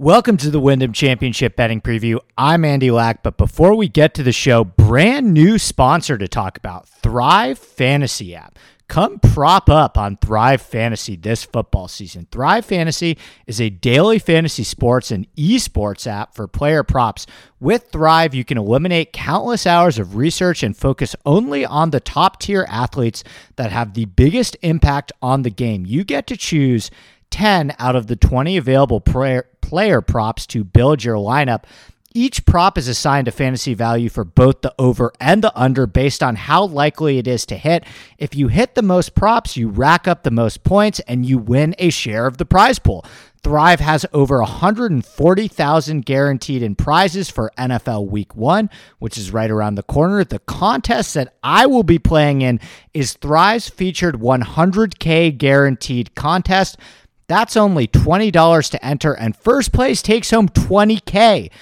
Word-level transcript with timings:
Welcome 0.00 0.38
to 0.38 0.50
the 0.50 0.60
Wyndham 0.60 0.94
Championship 0.94 1.56
betting 1.56 1.82
preview. 1.82 2.20
I'm 2.38 2.64
Andy 2.64 2.90
Lack, 2.90 3.22
but 3.22 3.36
before 3.36 3.74
we 3.74 3.86
get 3.86 4.14
to 4.14 4.22
the 4.22 4.32
show, 4.32 4.64
brand 4.64 5.34
new 5.34 5.58
sponsor 5.58 6.16
to 6.16 6.26
talk 6.26 6.56
about 6.56 6.88
Thrive 6.88 7.58
Fantasy 7.58 8.34
app. 8.34 8.58
Come 8.88 9.18
prop 9.18 9.68
up 9.68 9.98
on 9.98 10.16
Thrive 10.16 10.62
Fantasy 10.62 11.16
this 11.16 11.44
football 11.44 11.86
season. 11.86 12.26
Thrive 12.32 12.64
Fantasy 12.64 13.18
is 13.46 13.60
a 13.60 13.68
daily 13.68 14.18
fantasy 14.18 14.64
sports 14.64 15.10
and 15.10 15.26
esports 15.36 16.06
app 16.06 16.34
for 16.34 16.48
player 16.48 16.82
props. 16.82 17.26
With 17.60 17.90
Thrive, 17.92 18.34
you 18.34 18.42
can 18.42 18.56
eliminate 18.56 19.12
countless 19.12 19.66
hours 19.66 19.98
of 19.98 20.16
research 20.16 20.62
and 20.62 20.74
focus 20.74 21.14
only 21.26 21.66
on 21.66 21.90
the 21.90 22.00
top 22.00 22.40
tier 22.40 22.64
athletes 22.70 23.22
that 23.56 23.70
have 23.70 23.92
the 23.92 24.06
biggest 24.06 24.56
impact 24.62 25.12
on 25.20 25.42
the 25.42 25.50
game. 25.50 25.84
You 25.84 26.04
get 26.04 26.26
to 26.28 26.38
choose 26.38 26.90
10 27.30 27.74
out 27.78 27.96
of 27.96 28.06
the 28.06 28.16
20 28.16 28.56
available 28.56 29.00
player, 29.00 29.46
player 29.60 30.00
props 30.00 30.46
to 30.48 30.64
build 30.64 31.04
your 31.04 31.16
lineup. 31.16 31.64
Each 32.12 32.44
prop 32.44 32.76
is 32.76 32.88
assigned 32.88 33.28
a 33.28 33.30
fantasy 33.30 33.72
value 33.72 34.08
for 34.08 34.24
both 34.24 34.62
the 34.62 34.74
over 34.80 35.12
and 35.20 35.44
the 35.44 35.56
under 35.56 35.86
based 35.86 36.24
on 36.24 36.34
how 36.34 36.64
likely 36.64 37.18
it 37.18 37.28
is 37.28 37.46
to 37.46 37.56
hit. 37.56 37.84
If 38.18 38.34
you 38.34 38.48
hit 38.48 38.74
the 38.74 38.82
most 38.82 39.14
props, 39.14 39.56
you 39.56 39.68
rack 39.68 40.08
up 40.08 40.24
the 40.24 40.32
most 40.32 40.64
points 40.64 40.98
and 41.06 41.24
you 41.24 41.38
win 41.38 41.76
a 41.78 41.90
share 41.90 42.26
of 42.26 42.38
the 42.38 42.44
prize 42.44 42.80
pool. 42.80 43.04
Thrive 43.42 43.80
has 43.80 44.04
over 44.12 44.40
140,000 44.40 46.04
guaranteed 46.04 46.62
in 46.62 46.74
prizes 46.74 47.30
for 47.30 47.52
NFL 47.56 48.08
Week 48.08 48.34
1, 48.34 48.68
which 48.98 49.16
is 49.16 49.32
right 49.32 49.50
around 49.50 49.76
the 49.76 49.82
corner. 49.82 50.24
The 50.24 50.40
contest 50.40 51.14
that 51.14 51.34
I 51.42 51.66
will 51.66 51.84
be 51.84 51.98
playing 51.98 52.42
in 52.42 52.60
is 52.92 53.14
Thrive's 53.14 53.68
featured 53.68 54.16
100K 54.16 55.38
guaranteed 55.38 56.14
contest. 56.14 56.76
That's 57.30 57.56
only 57.56 57.86
$20 57.86 58.70
to 58.72 58.84
enter, 58.84 59.12
and 59.12 59.36
first 59.36 59.72
place 59.72 60.02
takes 60.02 60.32
home 60.32 60.48
20K. 60.48 61.52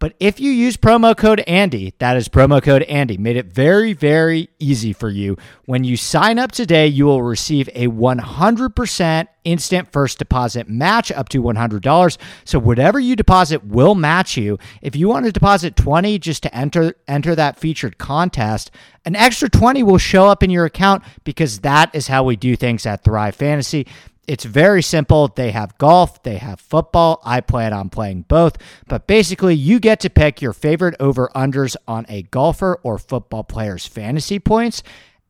But 0.00 0.14
if 0.18 0.40
you 0.40 0.50
use 0.50 0.76
promo 0.76 1.16
code 1.16 1.44
Andy, 1.46 1.94
that 2.00 2.16
is 2.16 2.28
promo 2.28 2.60
code 2.60 2.82
Andy, 2.82 3.16
made 3.16 3.36
it 3.36 3.46
very, 3.46 3.92
very 3.92 4.48
easy 4.58 4.92
for 4.92 5.08
you. 5.08 5.36
When 5.66 5.84
you 5.84 5.96
sign 5.96 6.40
up 6.40 6.50
today, 6.50 6.88
you 6.88 7.04
will 7.04 7.22
receive 7.22 7.68
a 7.72 7.86
100% 7.86 9.28
instant 9.44 9.92
first 9.92 10.18
deposit 10.18 10.68
match 10.68 11.12
up 11.12 11.28
to 11.28 11.40
$100. 11.40 12.18
So 12.44 12.58
whatever 12.58 12.98
you 12.98 13.14
deposit 13.14 13.64
will 13.64 13.94
match 13.94 14.36
you. 14.36 14.58
If 14.80 14.96
you 14.96 15.08
want 15.08 15.26
to 15.26 15.30
deposit 15.30 15.76
20 15.76 16.18
just 16.18 16.42
to 16.42 16.52
enter 16.52 16.94
enter 17.06 17.36
that 17.36 17.60
featured 17.60 17.98
contest, 17.98 18.72
an 19.04 19.14
extra 19.14 19.48
20 19.48 19.84
will 19.84 19.98
show 19.98 20.26
up 20.26 20.42
in 20.42 20.50
your 20.50 20.64
account 20.64 21.04
because 21.22 21.60
that 21.60 21.94
is 21.94 22.08
how 22.08 22.24
we 22.24 22.34
do 22.34 22.56
things 22.56 22.86
at 22.86 23.04
Thrive 23.04 23.36
Fantasy. 23.36 23.86
It's 24.28 24.44
very 24.44 24.82
simple. 24.82 25.28
They 25.28 25.50
have 25.50 25.76
golf, 25.78 26.22
they 26.22 26.36
have 26.36 26.60
football. 26.60 27.20
I 27.24 27.40
plan 27.40 27.72
on 27.72 27.88
playing 27.88 28.22
both, 28.28 28.56
but 28.86 29.06
basically, 29.08 29.56
you 29.56 29.80
get 29.80 29.98
to 30.00 30.10
pick 30.10 30.40
your 30.40 30.52
favorite 30.52 30.94
over 31.00 31.28
unders 31.34 31.74
on 31.88 32.06
a 32.08 32.22
golfer 32.22 32.78
or 32.84 32.98
football 32.98 33.42
player's 33.42 33.86
fantasy 33.86 34.38
points. 34.38 34.82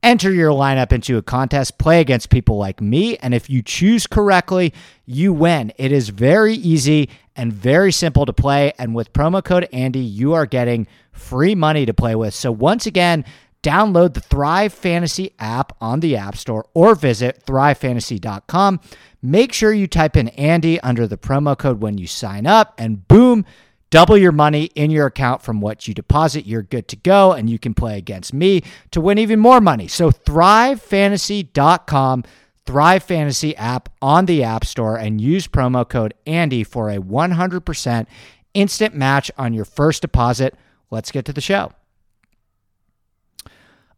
Enter 0.02 0.32
your 0.32 0.50
lineup 0.50 0.92
into 0.92 1.16
a 1.16 1.22
contest, 1.22 1.78
play 1.78 2.00
against 2.00 2.28
people 2.28 2.56
like 2.58 2.80
me, 2.80 3.16
and 3.18 3.32
if 3.32 3.48
you 3.48 3.62
choose 3.62 4.06
correctly, 4.08 4.74
you 5.06 5.32
win. 5.32 5.72
It 5.78 5.92
is 5.92 6.08
very 6.08 6.54
easy 6.54 7.08
and 7.36 7.52
very 7.52 7.92
simple 7.92 8.26
to 8.26 8.32
play. 8.32 8.72
And 8.78 8.94
with 8.96 9.12
promo 9.12 9.42
code 9.44 9.68
Andy, 9.72 10.00
you 10.00 10.32
are 10.32 10.44
getting 10.44 10.88
free 11.12 11.54
money 11.54 11.86
to 11.86 11.94
play 11.94 12.16
with. 12.16 12.34
So, 12.34 12.50
once 12.50 12.84
again, 12.84 13.24
Download 13.62 14.12
the 14.12 14.20
Thrive 14.20 14.72
Fantasy 14.72 15.34
app 15.38 15.76
on 15.80 16.00
the 16.00 16.16
App 16.16 16.36
Store 16.36 16.66
or 16.74 16.96
visit 16.96 17.46
thrivefantasy.com. 17.46 18.80
Make 19.22 19.52
sure 19.52 19.72
you 19.72 19.86
type 19.86 20.16
in 20.16 20.30
Andy 20.30 20.80
under 20.80 21.06
the 21.06 21.16
promo 21.16 21.56
code 21.56 21.80
when 21.80 21.96
you 21.96 22.08
sign 22.08 22.44
up, 22.44 22.74
and 22.76 23.06
boom, 23.06 23.46
double 23.90 24.18
your 24.18 24.32
money 24.32 24.64
in 24.74 24.90
your 24.90 25.06
account 25.06 25.42
from 25.42 25.60
what 25.60 25.86
you 25.86 25.94
deposit. 25.94 26.44
You're 26.44 26.62
good 26.62 26.88
to 26.88 26.96
go, 26.96 27.30
and 27.30 27.48
you 27.48 27.60
can 27.60 27.72
play 27.72 27.96
against 27.96 28.34
me 28.34 28.64
to 28.90 29.00
win 29.00 29.18
even 29.18 29.38
more 29.38 29.60
money. 29.60 29.86
So, 29.86 30.10
thrivefantasy.com, 30.10 32.24
Thrive 32.66 33.04
Fantasy 33.04 33.56
app 33.56 33.88
on 34.02 34.26
the 34.26 34.42
App 34.42 34.64
Store, 34.64 34.96
and 34.96 35.20
use 35.20 35.46
promo 35.46 35.88
code 35.88 36.14
Andy 36.26 36.64
for 36.64 36.90
a 36.90 36.98
100% 36.98 38.06
instant 38.54 38.96
match 38.96 39.30
on 39.38 39.54
your 39.54 39.64
first 39.64 40.02
deposit. 40.02 40.56
Let's 40.90 41.12
get 41.12 41.24
to 41.26 41.32
the 41.32 41.40
show. 41.40 41.70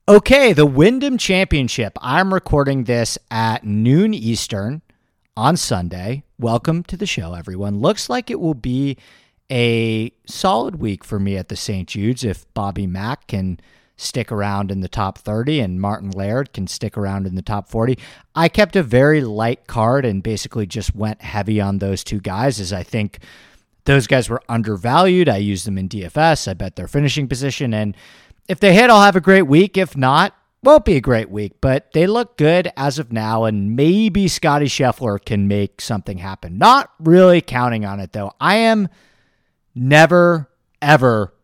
Okay, 0.06 0.52
the 0.52 0.66
Wyndham 0.66 1.16
Championship. 1.16 1.96
I'm 2.02 2.34
recording 2.34 2.84
this 2.84 3.16
at 3.30 3.64
noon 3.64 4.12
Eastern 4.12 4.82
on 5.34 5.56
Sunday. 5.56 6.24
Welcome 6.38 6.82
to 6.84 6.98
the 6.98 7.06
show, 7.06 7.32
everyone. 7.32 7.80
Looks 7.80 8.10
like 8.10 8.30
it 8.30 8.38
will 8.38 8.52
be 8.52 8.98
a 9.50 10.12
solid 10.26 10.76
week 10.76 11.04
for 11.04 11.18
me 11.18 11.38
at 11.38 11.48
the 11.48 11.56
St. 11.56 11.88
Jude's 11.88 12.22
if 12.22 12.44
Bobby 12.52 12.86
Mack 12.86 13.28
can 13.28 13.58
stick 13.96 14.30
around 14.30 14.70
in 14.70 14.82
the 14.82 14.88
top 14.88 15.16
30 15.16 15.60
and 15.60 15.80
Martin 15.80 16.10
Laird 16.10 16.52
can 16.52 16.66
stick 16.66 16.98
around 16.98 17.26
in 17.26 17.34
the 17.34 17.40
top 17.40 17.70
40. 17.70 17.98
I 18.34 18.50
kept 18.50 18.76
a 18.76 18.82
very 18.82 19.22
light 19.22 19.66
card 19.66 20.04
and 20.04 20.22
basically 20.22 20.66
just 20.66 20.94
went 20.94 21.22
heavy 21.22 21.62
on 21.62 21.78
those 21.78 22.04
two 22.04 22.20
guys 22.20 22.60
as 22.60 22.74
I 22.74 22.82
think 22.82 23.20
those 23.86 24.06
guys 24.06 24.28
were 24.28 24.42
undervalued. 24.50 25.30
I 25.30 25.38
used 25.38 25.66
them 25.66 25.78
in 25.78 25.88
DFS. 25.88 26.46
I 26.46 26.52
bet 26.52 26.76
their 26.76 26.88
finishing 26.88 27.26
position 27.26 27.72
and 27.72 27.96
if 28.48 28.60
they 28.60 28.74
hit, 28.74 28.90
I'll 28.90 29.02
have 29.02 29.16
a 29.16 29.20
great 29.20 29.42
week. 29.42 29.76
If 29.76 29.96
not, 29.96 30.34
won't 30.62 30.84
be 30.84 30.96
a 30.96 31.00
great 31.00 31.30
week, 31.30 31.54
but 31.60 31.92
they 31.92 32.06
look 32.06 32.36
good 32.36 32.72
as 32.76 32.98
of 32.98 33.12
now, 33.12 33.44
and 33.44 33.76
maybe 33.76 34.28
Scotty 34.28 34.66
Scheffler 34.66 35.22
can 35.22 35.46
make 35.46 35.80
something 35.80 36.18
happen. 36.18 36.58
Not 36.58 36.90
really 36.98 37.40
counting 37.40 37.84
on 37.84 38.00
it, 38.00 38.12
though. 38.12 38.32
I 38.40 38.56
am 38.56 38.88
never, 39.74 40.50
ever, 40.80 41.34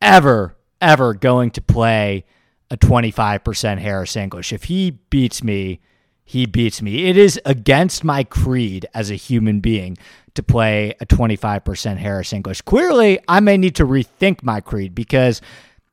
ever, 0.00 0.56
ever 0.80 1.14
going 1.14 1.50
to 1.52 1.62
play 1.62 2.24
a 2.70 2.76
25% 2.76 3.78
Harris 3.78 4.16
English. 4.16 4.52
If 4.52 4.64
he 4.64 4.90
beats 4.90 5.42
me, 5.42 5.80
he 6.24 6.44
beats 6.44 6.82
me. 6.82 7.06
It 7.06 7.16
is 7.16 7.40
against 7.44 8.02
my 8.02 8.24
creed 8.24 8.86
as 8.92 9.10
a 9.10 9.14
human 9.14 9.60
being 9.60 9.96
to 10.34 10.42
play 10.42 10.92
a 11.00 11.06
25% 11.06 11.96
Harris 11.96 12.32
English. 12.32 12.60
Clearly, 12.62 13.18
I 13.28 13.40
may 13.40 13.56
need 13.56 13.76
to 13.76 13.86
rethink 13.86 14.42
my 14.42 14.60
creed 14.60 14.94
because 14.94 15.40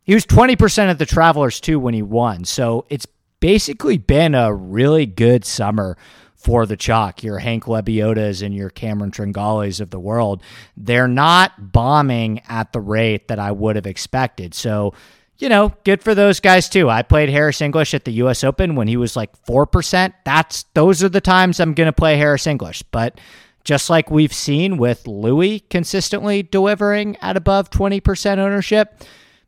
he 0.03 0.13
was 0.13 0.25
20% 0.25 0.91
of 0.91 0.97
the 0.97 1.05
Travelers 1.05 1.59
too 1.59 1.79
when 1.79 1.93
he 1.93 2.01
won. 2.01 2.45
So 2.45 2.85
it's 2.89 3.07
basically 3.39 3.97
been 3.97 4.35
a 4.35 4.53
really 4.53 5.05
good 5.05 5.45
summer 5.45 5.97
for 6.35 6.65
the 6.65 6.75
chalk. 6.75 7.23
Your 7.23 7.39
Hank 7.39 7.65
Lebiodas 7.65 8.41
and 8.41 8.53
your 8.53 8.69
Cameron 8.69 9.11
Tringales 9.11 9.79
of 9.79 9.89
the 9.89 9.99
world. 9.99 10.43
They're 10.75 11.07
not 11.07 11.71
bombing 11.71 12.41
at 12.49 12.73
the 12.73 12.81
rate 12.81 13.29
that 13.29 13.39
I 13.39 13.51
would 13.51 13.77
have 13.77 13.87
expected. 13.87 14.53
So, 14.53 14.93
you 15.37 15.47
know, 15.47 15.73
good 15.85 16.03
for 16.03 16.13
those 16.13 16.41
guys 16.41 16.67
too. 16.67 16.89
I 16.89 17.01
played 17.01 17.29
Harris 17.29 17.61
English 17.61 17.93
at 17.93 18.03
the 18.03 18.11
US 18.23 18.43
Open 18.43 18.75
when 18.75 18.89
he 18.89 18.97
was 18.97 19.15
like 19.15 19.31
4%. 19.45 20.13
That's 20.25 20.63
those 20.73 21.01
are 21.01 21.09
the 21.09 21.21
times 21.21 21.59
I'm 21.61 21.73
going 21.73 21.87
to 21.87 21.93
play 21.93 22.17
Harris 22.17 22.45
English. 22.45 22.83
But 22.83 23.19
just 23.63 23.89
like 23.89 24.11
we've 24.11 24.33
seen 24.33 24.77
with 24.77 25.07
Louis 25.07 25.61
consistently 25.61 26.43
delivering 26.43 27.15
at 27.21 27.37
above 27.37 27.69
20% 27.69 28.37
ownership, 28.37 29.01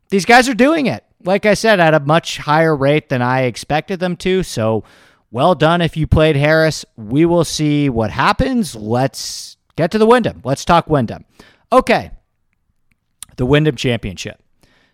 these 0.08 0.24
guys 0.24 0.48
are 0.48 0.54
doing 0.54 0.86
it. 0.86 1.04
Like 1.24 1.46
I 1.46 1.54
said, 1.54 1.80
at 1.80 1.94
a 1.94 2.00
much 2.00 2.38
higher 2.38 2.76
rate 2.76 3.08
than 3.08 3.22
I 3.22 3.42
expected 3.42 4.00
them 4.00 4.16
to. 4.18 4.42
So 4.42 4.84
well 5.30 5.54
done 5.54 5.80
if 5.80 5.96
you 5.96 6.06
played 6.06 6.36
Harris. 6.36 6.84
We 6.96 7.24
will 7.24 7.44
see 7.44 7.88
what 7.88 8.10
happens. 8.10 8.74
Let's 8.74 9.56
get 9.76 9.90
to 9.90 9.98
the 9.98 10.06
Wyndham. 10.06 10.40
Let's 10.44 10.64
talk 10.64 10.88
Wyndham. 10.88 11.24
Okay. 11.72 12.12
The 13.36 13.46
Wyndham 13.46 13.76
Championship. 13.76 14.40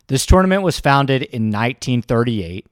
This 0.08 0.26
tournament 0.26 0.62
was 0.62 0.80
founded 0.80 1.22
in 1.22 1.50
1938 1.50 2.66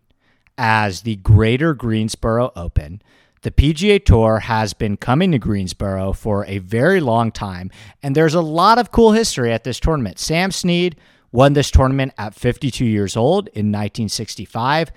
as 0.58 1.02
the 1.02 1.16
Greater 1.16 1.74
Greensboro 1.74 2.52
Open. 2.56 3.00
The 3.42 3.50
PGA 3.50 4.04
Tour 4.04 4.40
has 4.40 4.74
been 4.74 4.98
coming 4.98 5.32
to 5.32 5.38
Greensboro 5.38 6.12
for 6.12 6.44
a 6.44 6.58
very 6.58 7.00
long 7.00 7.32
time, 7.32 7.70
and 8.02 8.14
there's 8.14 8.34
a 8.34 8.42
lot 8.42 8.78
of 8.78 8.90
cool 8.90 9.12
history 9.12 9.50
at 9.52 9.64
this 9.64 9.80
tournament. 9.80 10.18
Sam 10.18 10.50
Snead 10.50 10.96
won 11.32 11.52
this 11.52 11.70
tournament 11.70 12.12
at 12.18 12.34
52 12.34 12.84
years 12.84 13.16
old 13.16 13.48
in 13.48 13.66
1965. 13.72 14.90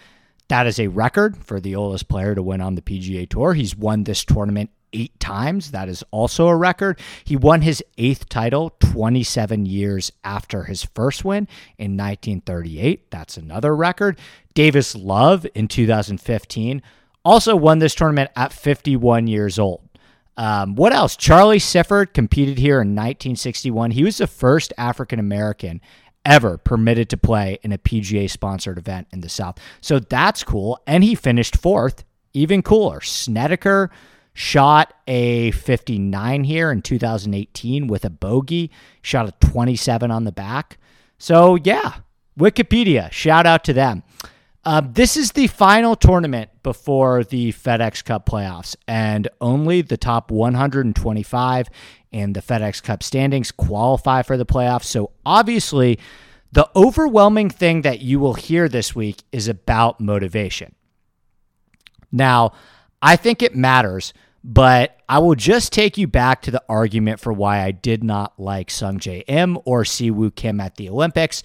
That 0.50 0.68
is 0.68 0.80
a 0.80 0.88
record 0.88 1.38
for 1.38 1.60
the 1.60 1.76
oldest 1.76 2.08
player 2.08 2.36
to 2.36 2.44
win 2.44 2.62
on 2.62 2.76
the 2.76 2.82
PGA 2.82 3.30
Tour. 3.30 3.54
He's 3.54 3.76
won 3.76 4.04
this 4.04 4.26
tournament 4.26 4.70
eight 4.94 5.20
times. 5.20 5.72
That 5.72 5.90
is 5.90 6.04
also 6.12 6.48
a 6.48 6.56
record. 6.56 7.00
He 7.24 7.36
won 7.36 7.62
his 7.62 7.84
eighth 7.98 8.30
title 8.30 8.76
27 8.80 9.66
years 9.66 10.12
after 10.24 10.64
his 10.64 10.84
first 10.84 11.26
win 11.26 11.48
in 11.78 11.98
1938. 11.98 13.10
That's 13.10 13.38
another 13.38 13.76
record. 13.76 14.20
Davis 14.54 14.96
Love 14.96 15.46
in 15.56 15.68
2015 15.68 16.82
also 17.26 17.56
won 17.56 17.80
this 17.80 17.96
tournament 17.96 18.30
at 18.36 18.54
51 18.54 19.28
years 19.28 19.58
old. 19.58 19.82
Um, 20.36 20.76
what 20.76 20.94
else? 20.94 21.16
Charlie 21.16 21.60
Sifford 21.60 22.14
competed 22.14 22.58
here 22.58 22.82
in 22.82 22.90
1961. 22.90 23.92
He 23.92 24.04
was 24.04 24.18
the 24.18 24.28
first 24.28 24.74
African 24.78 25.20
American 25.20 25.80
ever 26.26 26.58
permitted 26.58 27.10
to 27.10 27.18
play 27.18 27.60
in 27.64 27.72
a 27.72 27.78
PGA 27.78 28.30
sponsored 28.30 28.78
event 28.78 29.08
in 29.12 29.22
the 29.22 29.30
South. 29.30 29.58
So 29.82 30.00
that's 30.00 30.44
cool. 30.44 30.80
And 30.88 31.04
he 31.04 31.16
finished 31.16 31.58
fourth, 31.58 32.04
even 32.34 32.62
cooler. 32.62 33.02
Snedeker 33.02 33.92
shot 34.34 34.94
a 35.08 35.52
59 35.52 36.44
here 36.44 36.72
in 36.72 36.82
2018 36.82 37.88
with 37.88 38.06
a 38.06 38.10
bogey, 38.10 38.72
shot 39.02 39.28
a 39.28 39.48
27 39.48 40.10
on 40.12 40.24
the 40.24 40.32
back. 40.32 40.78
So, 41.18 41.56
yeah, 41.56 41.96
Wikipedia, 42.38 43.12
shout 43.12 43.46
out 43.46 43.64
to 43.66 43.74
them. 43.74 44.04
Uh, 44.66 44.82
this 44.82 45.18
is 45.18 45.34
the 45.34 45.48
final 45.48 45.96
tournament 45.96 46.50
before 46.64 47.24
the 47.26 47.52
FedEx 47.52 48.04
Cup 48.04 48.26
playoffs, 48.26 48.76
and 48.88 49.28
only 49.42 49.82
the 49.82 49.98
top 49.98 50.32
125 50.32 51.70
in 52.12 52.34
the 52.34 52.42
FedEx 52.42 52.82
Cup 52.82 53.04
standings 53.04 53.52
qualify 53.52 54.22
for 54.22 54.38
the 54.38 54.46
playoffs. 54.46 54.86
So, 54.86 55.12
obviously, 55.26 56.00
the 56.54 56.70
overwhelming 56.76 57.50
thing 57.50 57.82
that 57.82 58.02
you 58.02 58.20
will 58.20 58.36
hear 58.36 58.70
this 58.70 58.96
week 58.96 59.24
is 59.34 59.50
about 59.50 60.00
motivation. 60.00 60.76
Now, 62.12 62.54
I 63.02 63.18
think 63.18 63.42
it 63.42 63.56
matters, 63.56 64.14
but 64.46 64.98
I 65.10 65.20
will 65.20 65.36
just 65.36 65.74
take 65.74 65.98
you 65.98 66.08
back 66.08 66.42
to 66.44 66.52
the 66.52 66.64
argument 66.70 67.20
for 67.20 67.34
why 67.34 67.62
I 67.64 67.72
did 67.72 68.04
not 68.04 68.40
like 68.40 68.70
Sungjae 68.70 69.24
Im 69.28 69.58
or 69.66 69.84
Siwoo 69.84 70.34
Kim 70.34 70.62
at 70.62 70.76
the 70.76 70.90
Olympics. 70.90 71.44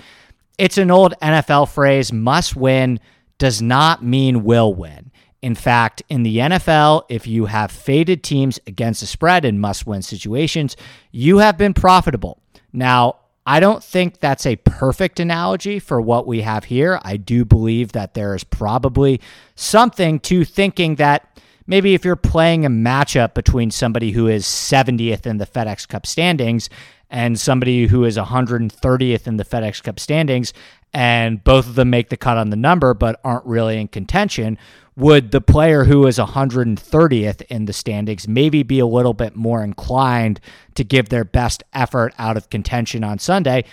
It's 0.59 0.77
an 0.77 0.91
old 0.91 1.15
NFL 1.23 1.69
phrase 1.69 2.13
must 2.13 2.57
win 2.57 2.99
does 3.39 3.63
not 3.63 4.05
mean 4.05 4.43
will 4.43 4.75
win. 4.75 5.13
In 5.41 5.55
fact, 5.55 6.03
in 6.09 6.25
the 6.25 6.39
NFL, 6.39 7.05
if 7.09 7.29
you 7.29 7.47
have 7.47 7.71
faded 7.71 8.25
teams 8.25 8.59
against 8.67 9.01
the 9.01 9.07
spread 9.07 9.45
in 9.45 9.61
must 9.61 9.87
win 9.87 10.03
situations, 10.03 10.77
you 11.13 11.39
have 11.39 11.57
been 11.57 11.75
profitable. 11.75 12.43
Now, 12.73 13.17
I 13.47 13.61
don't 13.61 13.83
think 13.83 14.19
that's 14.19 14.45
a 14.45 14.57
perfect 14.57 15.21
analogy 15.21 15.79
for 15.79 16.01
what 16.01 16.27
we 16.27 16.43
have 16.43 16.65
here. 16.65 16.99
I 17.03 17.17
do 17.17 17.45
believe 17.45 17.93
that 17.93 18.15
there 18.15 18.35
is 18.35 18.43
probably 18.43 19.21
something 19.55 20.19
to 20.21 20.45
thinking 20.45 20.97
that 20.97 21.41
maybe 21.67 21.95
if 21.95 22.05
you're 22.05 22.17
playing 22.17 22.67
a 22.67 22.71
matchup 22.71 23.33
between 23.35 23.71
somebody 23.71 24.11
who 24.11 24.27
is 24.27 24.45
70th 24.45 25.25
in 25.25 25.39
the 25.39 25.47
FedEx 25.47 25.87
Cup 25.87 26.05
standings 26.05 26.69
and 27.11 27.39
somebody 27.39 27.87
who 27.87 28.05
is 28.05 28.17
130th 28.17 29.27
in 29.27 29.37
the 29.37 29.45
FedEx 29.45 29.83
Cup 29.83 29.99
standings, 29.99 30.53
and 30.93 31.43
both 31.45 31.67
of 31.67 31.75
them 31.75 31.91
make 31.91 32.09
the 32.09 32.17
cut 32.17 32.37
on 32.37 32.51
the 32.51 32.57
number 32.57 32.95
but 32.95 33.21
aren't 33.25 33.47
really 33.47 33.79
in 33.79 33.89
contention, 33.89 34.59
would 34.97 35.31
the 35.31 35.41
player 35.41 35.85
who 35.85 36.07
is 36.07 36.19
130th 36.19 37.43
in 37.43 37.67
the 37.67 37.73
standings 37.73 38.27
maybe 38.27 38.63
be 38.63 38.81
a 38.81 38.87
little 38.87 39.15
bit 39.15 39.37
more 39.37 39.63
inclined 39.63 40.41
to 40.75 40.83
give 40.83 41.09
their 41.09 41.25
best 41.25 41.63
effort 41.73 42.13
out 42.19 42.37
of 42.37 42.51
contention 42.51 43.05
on 43.05 43.19
Sunday? 43.19 43.65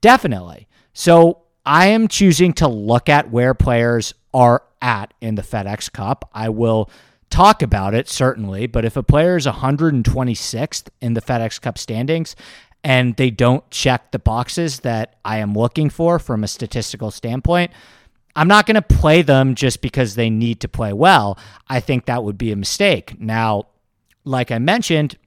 Definitely. 0.00 0.66
So 0.94 1.42
I 1.66 1.88
am 1.88 2.08
choosing 2.08 2.52
to 2.54 2.68
look 2.68 3.08
at 3.08 3.30
where 3.30 3.54
players 3.54 4.14
are 4.32 4.62
at 4.80 5.12
in 5.20 5.34
the 5.34 5.42
FedEx 5.42 5.92
Cup. 5.92 6.28
I 6.32 6.48
will 6.48 6.90
talk 7.28 7.62
about 7.62 7.94
it 7.94 8.08
certainly, 8.08 8.66
but 8.66 8.84
if 8.84 8.96
a 8.96 9.02
player 9.02 9.36
is 9.36 9.46
126th 9.46 10.88
in 11.00 11.14
the 11.14 11.20
FedEx 11.20 11.60
Cup 11.60 11.78
standings 11.78 12.34
and 12.84 13.16
they 13.16 13.30
don't 13.30 13.68
check 13.70 14.10
the 14.10 14.18
boxes 14.18 14.80
that 14.80 15.16
I 15.24 15.38
am 15.38 15.54
looking 15.54 15.90
for 15.90 16.18
from 16.18 16.42
a 16.42 16.48
statistical 16.48 17.10
standpoint, 17.10 17.70
I'm 18.34 18.48
not 18.48 18.66
going 18.66 18.74
to 18.74 18.82
play 18.82 19.22
them 19.22 19.54
just 19.54 19.82
because 19.82 20.14
they 20.14 20.30
need 20.30 20.60
to 20.60 20.68
play 20.68 20.92
well. 20.92 21.38
I 21.68 21.80
think 21.80 22.06
that 22.06 22.24
would 22.24 22.38
be 22.38 22.50
a 22.50 22.56
mistake. 22.56 23.20
Now, 23.20 23.66
like 24.24 24.50
I 24.50 24.58
mentioned, 24.58 25.18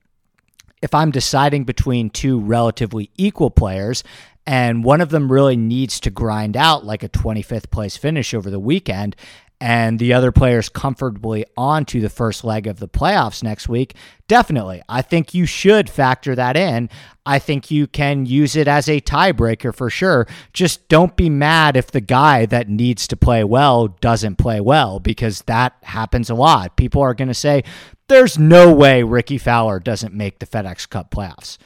if 0.82 0.94
I'm 0.94 1.12
deciding 1.12 1.64
between 1.64 2.10
two 2.10 2.40
relatively 2.40 3.10
equal 3.16 3.52
players 3.52 4.04
and 4.46 4.84
one 4.84 5.02
of 5.02 5.10
them 5.10 5.32
really 5.32 5.56
needs 5.56 6.00
to 6.02 6.10
grind 6.10 6.56
out 6.56 6.86
like 6.86 7.04
a 7.04 7.10
25th 7.10 7.72
place 7.72 7.98
finish 7.98 8.34
over 8.34 8.50
the 8.50 8.60
weekend 8.60 9.16
and 9.62 10.00
the 10.00 10.14
other 10.14 10.32
players 10.32 10.70
comfortably 10.70 11.46
onto 11.56 12.02
the 12.02 12.10
first 12.10 12.44
leg 12.44 12.68
of 12.68 12.80
the 12.80 12.88
playoffs 12.88 13.42
next 13.42 13.70
week, 13.70 13.96
definitely. 14.28 14.82
I 14.90 15.02
think 15.02 15.34
you 15.34 15.46
should 15.46 15.90
factor 15.90 16.36
that 16.36 16.58
in. 16.58 16.90
I 17.26 17.40
think 17.40 17.72
you 17.72 17.88
can 17.88 18.26
use 18.26 18.56
it 18.56 18.68
as 18.68 18.88
a 18.88 19.02
tiebreaker 19.02 19.74
for 19.74 19.90
sure. 19.90 20.28
Just 20.54 20.88
don't 20.90 21.16
be 21.16 21.30
mad 21.30 21.78
if 21.78 21.92
the 21.92 22.02
guy 22.02 22.46
that 22.48 22.70
needs 22.70 23.08
to 23.08 23.18
play 23.18 23.44
well 23.44 23.88
doesn't 23.88 24.36
play 24.36 24.60
well 24.60 25.00
because 25.00 25.42
that 25.44 25.76
happens 25.84 26.30
a 26.30 26.36
lot. 26.36 26.76
People 26.76 27.02
are 27.02 27.14
going 27.14 27.30
to 27.30 27.34
say, 27.34 27.64
there's 28.08 28.38
no 28.38 28.74
way 28.74 29.04
Rickie 29.04 29.38
Fowler 29.40 29.80
doesn't 29.80 30.14
make 30.14 30.40
the 30.40 30.46
FedEx 30.46 30.88
Cup 30.88 31.10
playoffs. 31.12 31.58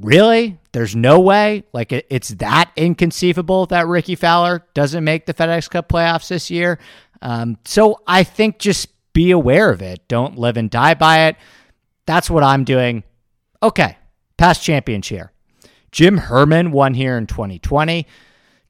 Really? 0.00 0.58
There's 0.72 0.96
no 0.96 1.20
way? 1.20 1.64
Like, 1.72 1.92
it, 1.92 2.06
it's 2.10 2.30
that 2.30 2.72
inconceivable 2.76 3.66
that 3.66 3.86
Rickie 3.86 4.14
Fowler 4.14 4.66
doesn't 4.74 5.04
make 5.04 5.26
the 5.26 5.34
FedEx 5.34 5.68
Cup 5.68 5.88
playoffs 5.88 6.28
this 6.28 6.50
year. 6.50 6.78
Um, 7.20 7.58
so 7.64 8.00
I 8.06 8.24
think 8.24 8.58
just 8.58 8.88
be 9.12 9.30
aware 9.30 9.70
of 9.70 9.82
it. 9.82 10.08
Don't 10.08 10.38
live 10.38 10.56
and 10.56 10.70
die 10.70 10.94
by 10.94 11.26
it. 11.26 11.36
That's 12.06 12.30
what 12.30 12.42
I'm 12.42 12.64
doing. 12.64 13.04
Okay, 13.62 13.96
past 14.36 14.62
champion 14.62 15.02
chair. 15.02 15.32
Jim 15.92 16.16
Herman 16.16 16.72
won 16.72 16.94
here 16.94 17.18
in 17.18 17.26
2020. 17.26 18.06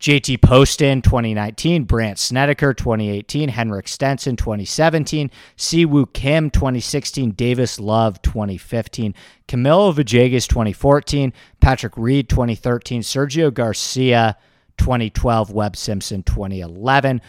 JT 0.02 0.42
Poston 0.42 1.00
2019, 1.00 1.84
Brandt 1.84 2.18
Snedeker 2.18 2.74
2018, 2.74 3.48
Henrik 3.48 3.86
Stenson 3.86 4.34
2017, 4.34 5.30
Siwoo 5.56 6.12
Kim 6.12 6.50
2016, 6.50 7.30
Davis 7.30 7.78
Love 7.78 8.20
2015, 8.22 9.14
Camilo 9.46 9.94
Villegas 9.94 10.48
2014, 10.48 11.32
Patrick 11.60 11.96
Reed 11.96 12.28
2013, 12.28 13.02
Sergio 13.02 13.54
Garcia 13.54 14.36
2012, 14.76 15.52
Webb 15.52 15.76
Simpson 15.76 16.24
2011 16.24 17.20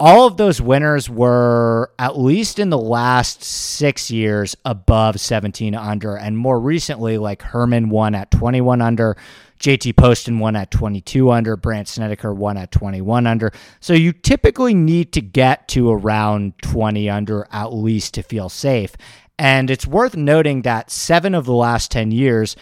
all 0.00 0.26
of 0.26 0.36
those 0.36 0.60
winners 0.60 1.08
were 1.08 1.92
at 1.98 2.18
least 2.18 2.58
in 2.58 2.68
the 2.68 2.78
last 2.78 3.44
six 3.44 4.10
years 4.10 4.56
above 4.64 5.20
17 5.20 5.74
under, 5.74 6.16
and 6.16 6.36
more 6.36 6.58
recently, 6.58 7.16
like 7.16 7.42
Herman 7.42 7.88
won 7.90 8.14
at 8.14 8.30
21 8.32 8.82
under, 8.82 9.16
JT 9.64 9.96
Poston 9.96 10.40
won 10.40 10.56
at 10.56 10.70
22 10.70 11.30
under, 11.30 11.56
Brandt 11.56 11.88
Snedeker 11.88 12.34
won 12.34 12.58
at 12.58 12.70
21 12.70 13.26
under. 13.26 13.50
So 13.80 13.94
you 13.94 14.12
typically 14.12 14.74
need 14.74 15.14
to 15.14 15.22
get 15.22 15.68
to 15.68 15.90
around 15.90 16.52
20 16.60 17.08
under 17.08 17.48
at 17.50 17.72
least 17.72 18.12
to 18.14 18.22
feel 18.22 18.50
safe. 18.50 18.94
And 19.38 19.70
it's 19.70 19.86
worth 19.86 20.18
noting 20.18 20.62
that 20.62 20.90
seven 20.90 21.34
of 21.34 21.46
the 21.46 21.54
last 21.54 21.90
10 21.90 22.10
years, 22.10 22.56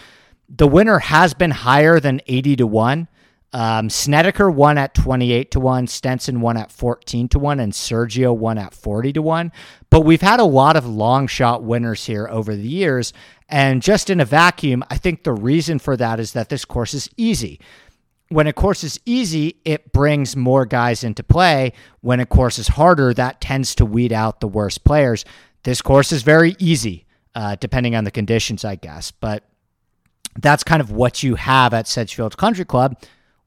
the 0.49 0.69
winner 0.69 1.01
has 1.01 1.35
been 1.35 1.51
higher 1.51 1.99
than 1.99 2.21
80 2.29 2.55
to 2.57 2.69
1. 2.69 3.09
Um, 3.53 3.91
Snedeker 3.91 4.51
won 4.51 4.79
at 4.79 4.95
28 4.95 5.51
to 5.51 5.61
1, 5.61 5.87
Stenson 5.87 6.41
won 6.41 6.57
at 6.57 6.73
14 6.73 7.29
to 7.29 7.39
1, 7.39 7.61
and 7.61 7.73
Sergio 7.73 8.37
won 8.37 8.57
at 8.57 8.73
40 8.73 9.13
to 9.13 9.23
1. 9.23 9.53
But 9.91 10.01
we've 10.01 10.23
had 10.23 10.41
a 10.41 10.45
lot 10.45 10.77
of 10.77 10.87
long 10.87 11.27
shot 11.27 11.63
winners 11.63 12.07
here 12.07 12.27
over 12.29 12.57
the 12.57 12.69
years. 12.69 13.13
And 13.49 13.83
just 13.83 14.09
in 14.09 14.21
a 14.21 14.25
vacuum, 14.25 14.83
I 14.89 14.97
think 14.97 15.25
the 15.25 15.35
reason 15.35 15.79
for 15.79 15.97
that 15.99 16.19
is 16.19 16.33
that 16.33 16.49
this 16.49 16.65
course 16.65 16.95
is 16.95 17.11
easy. 17.19 17.61
When 18.31 18.47
a 18.47 18.55
course 18.55 18.83
is 18.83 18.99
easy, 19.05 19.57
it 19.67 19.93
brings 19.93 20.35
more 20.35 20.65
guys 20.65 21.05
into 21.05 21.23
play. 21.23 21.75
When 22.01 22.21
a 22.21 22.27
course 22.27 22.59
is 22.59 22.69
harder, 22.69 23.13
that 23.13 23.43
tends 23.43 23.75
to 23.75 23.85
weed 23.85 24.15
out 24.15 24.41
the 24.41 24.49
worst 24.49 24.85
players. 24.85 25.27
This 25.65 25.83
course 25.83 26.13
is 26.13 26.23
very 26.23 26.57
easy, 26.59 27.05
uh, 27.35 27.57
depending 27.57 27.95
on 27.95 28.05
the 28.05 28.11
conditions, 28.11 28.65
I 28.65 28.77
guess. 28.77 29.11
But 29.11 29.45
that's 30.39 30.65
kind 30.65 30.81
of 30.81 30.91
what 30.91 31.23
you 31.23 31.35
have 31.35 31.75
at 31.75 31.87
Sedgefield 31.87 32.39
Country 32.39 32.65
Club 32.65 32.97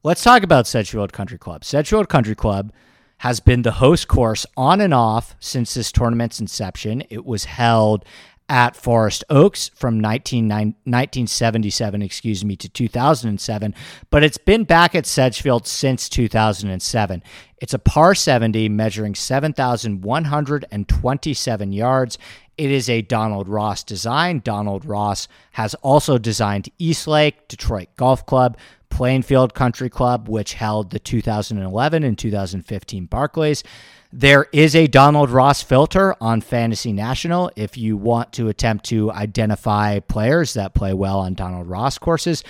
Let's 0.06 0.22
talk 0.22 0.44
about 0.44 0.68
Sedgefield 0.68 1.12
Country 1.12 1.36
Club. 1.36 1.64
Sedgefield 1.64 2.08
Country 2.08 2.36
Club 2.36 2.72
has 3.16 3.40
been 3.40 3.62
the 3.62 3.72
host 3.72 4.06
course 4.06 4.46
on 4.56 4.80
and 4.80 4.94
off 4.94 5.34
since 5.40 5.74
this 5.74 5.90
tournament's 5.90 6.38
inception. 6.38 7.02
It 7.10 7.26
was 7.26 7.46
held 7.46 8.04
at 8.48 8.76
Forest 8.76 9.24
Oaks 9.28 9.72
from 9.74 9.98
19, 9.98 10.46
1977, 10.46 12.02
excuse 12.02 12.44
me, 12.44 12.54
to 12.54 12.68
2007, 12.68 13.74
but 14.10 14.22
it's 14.22 14.38
been 14.38 14.62
back 14.62 14.94
at 14.94 15.06
Sedgefield 15.06 15.66
since 15.66 16.08
2007. 16.08 17.24
It's 17.58 17.74
a 17.74 17.78
par 17.80 18.14
70 18.14 18.68
measuring 18.68 19.16
7,127 19.16 21.72
yards. 21.72 22.18
It 22.56 22.70
is 22.70 22.88
a 22.88 23.02
Donald 23.02 23.48
Ross 23.48 23.82
design. 23.82 24.40
Donald 24.44 24.84
Ross 24.84 25.26
has 25.52 25.74
also 25.76 26.16
designed 26.16 26.68
Eastlake, 26.78 27.48
Detroit 27.48 27.88
Golf 27.96 28.24
Club, 28.24 28.56
Plainfield 28.88 29.54
Country 29.54 29.90
Club, 29.90 30.28
which 30.28 30.54
held 30.54 30.90
the 30.90 30.98
2011 30.98 32.02
and 32.02 32.18
2015 32.18 33.06
Barclays. 33.06 33.62
There 34.12 34.46
is 34.52 34.74
a 34.74 34.86
Donald 34.86 35.30
Ross 35.30 35.62
filter 35.62 36.14
on 36.20 36.40
Fantasy 36.40 36.92
National 36.92 37.50
if 37.56 37.76
you 37.76 37.96
want 37.96 38.32
to 38.34 38.48
attempt 38.48 38.86
to 38.86 39.10
identify 39.12 40.00
players 40.00 40.54
that 40.54 40.74
play 40.74 40.94
well 40.94 41.20
on 41.20 41.34
Donald 41.34 41.68
Ross 41.68 41.98
courses. 41.98 42.42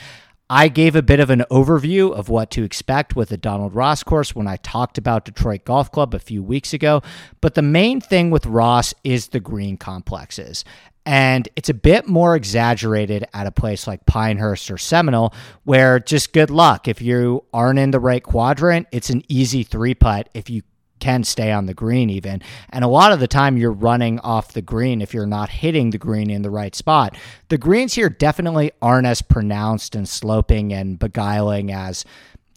I 0.49 0.69
gave 0.69 0.95
a 0.95 1.03
bit 1.03 1.19
of 1.19 1.29
an 1.29 1.45
overview 1.51 2.13
of 2.13 2.29
what 2.29 2.53
to 2.53 2.63
expect 2.63 3.17
with 3.17 3.31
the 3.31 3.37
Donald 3.37 3.75
Ross 3.75 4.05
course 4.05 4.33
when 4.33 4.47
I 4.47 4.59
talked 4.59 4.97
about 4.97 5.25
Detroit 5.25 5.65
Golf 5.65 5.91
Club 5.91 6.15
a 6.15 6.21
few 6.21 6.41
weeks 6.41 6.73
ago. 6.73 7.03
But 7.41 7.55
the 7.55 7.63
main 7.63 8.01
thing 8.01 8.31
with 8.31 8.47
Ross 8.47 8.95
is 9.03 9.29
the 9.29 9.41
green 9.41 9.77
complexes. 9.77 10.65
And 11.07 11.49
it's 11.55 11.69
a 11.69 11.75
bit 11.75 12.09
more 12.09 12.35
exaggerated 12.35 13.27
at 13.33 13.47
a 13.47 13.53
place 13.53 13.87
like 13.87 14.05
Pinehurst 14.07 14.71
or 14.71 14.77
Seminole, 14.77 15.33
where 15.63 16.01
just 16.01 16.33
good 16.33 16.51
luck. 16.51 16.89
If 16.89 17.01
you 17.01 17.45
aren't 17.55 17.79
in 17.79 17.93
the 17.93 18.01
right 18.01 18.23
quadrant, 18.23 18.89
it's 18.91 19.09
an 19.09 19.23
easy 19.29 19.63
three 19.63 19.95
putt 19.95 20.29
if 20.35 20.51
you 20.51 20.63
can 20.99 21.23
stay 21.25 21.53
on 21.53 21.67
the 21.67 21.75
green 21.75 22.11
even. 22.11 22.43
And 22.71 22.85
a 22.85 22.89
lot 22.89 23.13
of 23.13 23.21
the 23.21 23.29
time 23.29 23.57
you're 23.57 23.71
running 23.71 24.19
off 24.21 24.53
the 24.53 24.63
green 24.63 25.01
if 25.01 25.15
you're 25.15 25.27
not 25.27 25.51
hitting 25.51 25.91
the 25.91 25.99
green 25.99 26.31
in 26.31 26.43
the 26.43 26.51
right 26.51 26.75
spot. 26.75 27.17
The 27.49 27.59
greens 27.59 27.95
here 27.95 28.09
definitely 28.09 28.73
aren't 28.83 29.07
as 29.07 29.23
pronounced 29.23 29.95
and 29.95 30.09
sloping 30.09 30.73
and 30.73 30.99
beguiling 30.99 31.71
as 31.71 32.05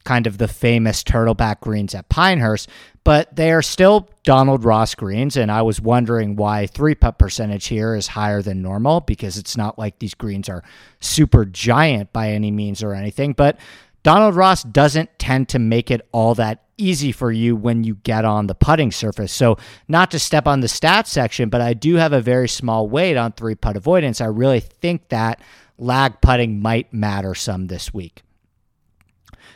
kind 0.04 0.28
of 0.28 0.38
the 0.38 0.48
famous 0.48 1.04
turtleback 1.04 1.62
greens 1.62 1.94
at 1.94 2.10
Pinehurst, 2.10 2.70
but 3.04 3.36
they 3.36 3.52
are 3.52 3.62
still 3.62 4.10
Donald 4.24 4.64
Ross 4.64 4.96
greens. 4.96 5.38
And 5.38 5.52
I 5.52 5.62
was 5.62 5.82
wondering 5.82 6.36
why 6.36 6.68
three 6.68 6.96
putt 6.96 7.20
percentage 7.20 7.68
here 7.68 7.96
is 7.96 8.08
higher 8.08 8.42
than 8.42 8.62
normal 8.62 9.02
because 9.02 9.38
it's 9.38 9.58
not 9.58 9.78
like 9.80 10.00
these 10.00 10.14
greens 10.14 10.50
are 10.50 10.64
super 11.00 11.46
giant 11.46 12.14
by 12.14 12.30
any 12.30 12.52
means 12.52 12.84
or 12.84 12.94
anything. 12.94 13.34
But 13.34 13.58
Donald 14.04 14.36
Ross 14.36 14.64
doesn't 14.64 15.20
tend 15.20 15.50
to 15.50 15.60
make 15.60 15.92
it 15.92 16.08
all 16.12 16.36
that 16.36 16.64
easy 16.78 17.12
for 17.12 17.32
you 17.32 17.56
when 17.56 17.84
you 17.84 17.96
get 17.96 18.24
on 18.26 18.48
the 18.48 18.56
putting 18.56 18.92
surface. 18.92 19.34
So, 19.34 19.58
not 19.88 20.12
to 20.12 20.20
step 20.20 20.48
on 20.48 20.62
the 20.62 20.68
stats 20.68 21.08
section, 21.08 21.50
but 21.50 21.62
I 21.62 21.74
do 21.74 21.96
have 21.96 22.14
a 22.14 22.22
very 22.22 22.48
small 22.48 22.88
weight 22.88 23.18
on 23.18 23.34
three 23.34 23.56
putt 23.56 23.76
avoidance. 23.76 24.22
I 24.22 24.26
really 24.26 24.62
think 24.62 25.10
that 25.10 25.42
lag 25.78 26.22
putting 26.22 26.62
might 26.62 26.94
matter 26.94 27.36
some 27.36 27.68
this 27.68 27.94
week. 27.94 28.24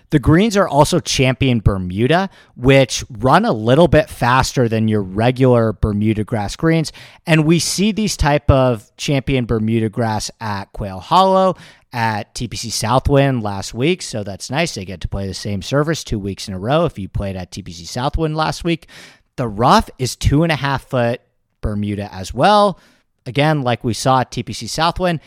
The 0.10 0.20
greens 0.20 0.56
are 0.56 0.68
also 0.68 1.00
champion 1.00 1.60
Bermuda, 1.60 2.30
which 2.56 3.04
run 3.10 3.46
a 3.46 3.52
little 3.52 3.88
bit 3.88 4.10
faster 4.10 4.70
than 4.70 4.88
your 4.88 5.02
regular 5.02 5.74
Bermuda 5.74 6.24
grass 6.24 6.56
greens. 6.56 6.92
And 7.26 7.46
we 7.46 7.60
see 7.60 7.92
these 7.92 8.16
type 8.16 8.50
of 8.52 8.96
champion 8.98 9.46
Bermuda 9.46 9.90
grass 9.90 10.30
at 10.40 10.72
Quail 10.74 11.00
Hollow, 11.00 11.56
at 11.94 12.34
TPC 12.34 12.72
Southwind 12.72 13.44
last 13.44 13.74
week. 13.74 14.02
So 14.02 14.24
that's 14.24 14.50
nice. 14.50 14.74
They 14.74 14.84
get 14.84 15.00
to 15.02 15.08
play 15.08 15.28
the 15.28 15.34
same 15.34 15.62
service 15.62 16.04
two 16.04 16.18
weeks 16.18 16.48
in 16.48 16.56
a 16.56 16.60
row. 16.60 16.86
If 16.86 16.98
you 16.98 17.08
played 17.08 17.36
at 17.36 17.52
TPC 17.52 17.86
Southwind 17.86 18.36
last 18.36 18.64
week, 18.64 18.88
the 19.36 19.48
rough 19.48 19.90
is 20.00 20.16
two 20.16 20.44
and 20.44 20.52
a 20.52 20.56
half 20.56 20.86
foot 20.86 21.22
Bermuda 21.62 22.12
as 22.14 22.34
well. 22.34 22.80
Again, 23.26 23.62
like 23.62 23.84
we 23.84 23.94
saw 23.94 24.22
at 24.22 24.32
TPC 24.32 24.68
Southwind, 24.68 25.20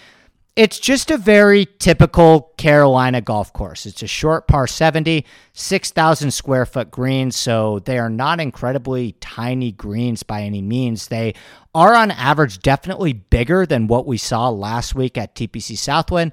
it's 0.57 0.79
just 0.79 1.11
a 1.11 1.19
very 1.19 1.67
typical 1.79 2.53
Carolina 2.57 3.21
golf 3.21 3.53
course. 3.53 3.85
It's 3.85 4.03
a 4.03 4.07
short 4.07 4.49
par 4.49 4.67
70, 4.67 5.27
6,000 5.53 6.31
square 6.31 6.65
foot 6.65 6.91
greens, 6.91 7.37
so 7.37 7.81
they 7.81 7.99
are 7.99 8.09
not 8.09 8.41
incredibly 8.41 9.13
tiny 9.21 9.71
greens 9.71 10.23
by 10.23 10.43
any 10.43 10.63
means. 10.63 11.09
They 11.09 11.35
are 11.75 11.95
on 11.95 12.11
average 12.11 12.61
definitely 12.61 13.13
bigger 13.13 13.67
than 13.67 13.87
what 13.87 14.07
we 14.07 14.17
saw 14.17 14.49
last 14.49 14.95
week 14.95 15.19
at 15.19 15.35
TPC 15.35 15.77
Southwind. 15.77 16.33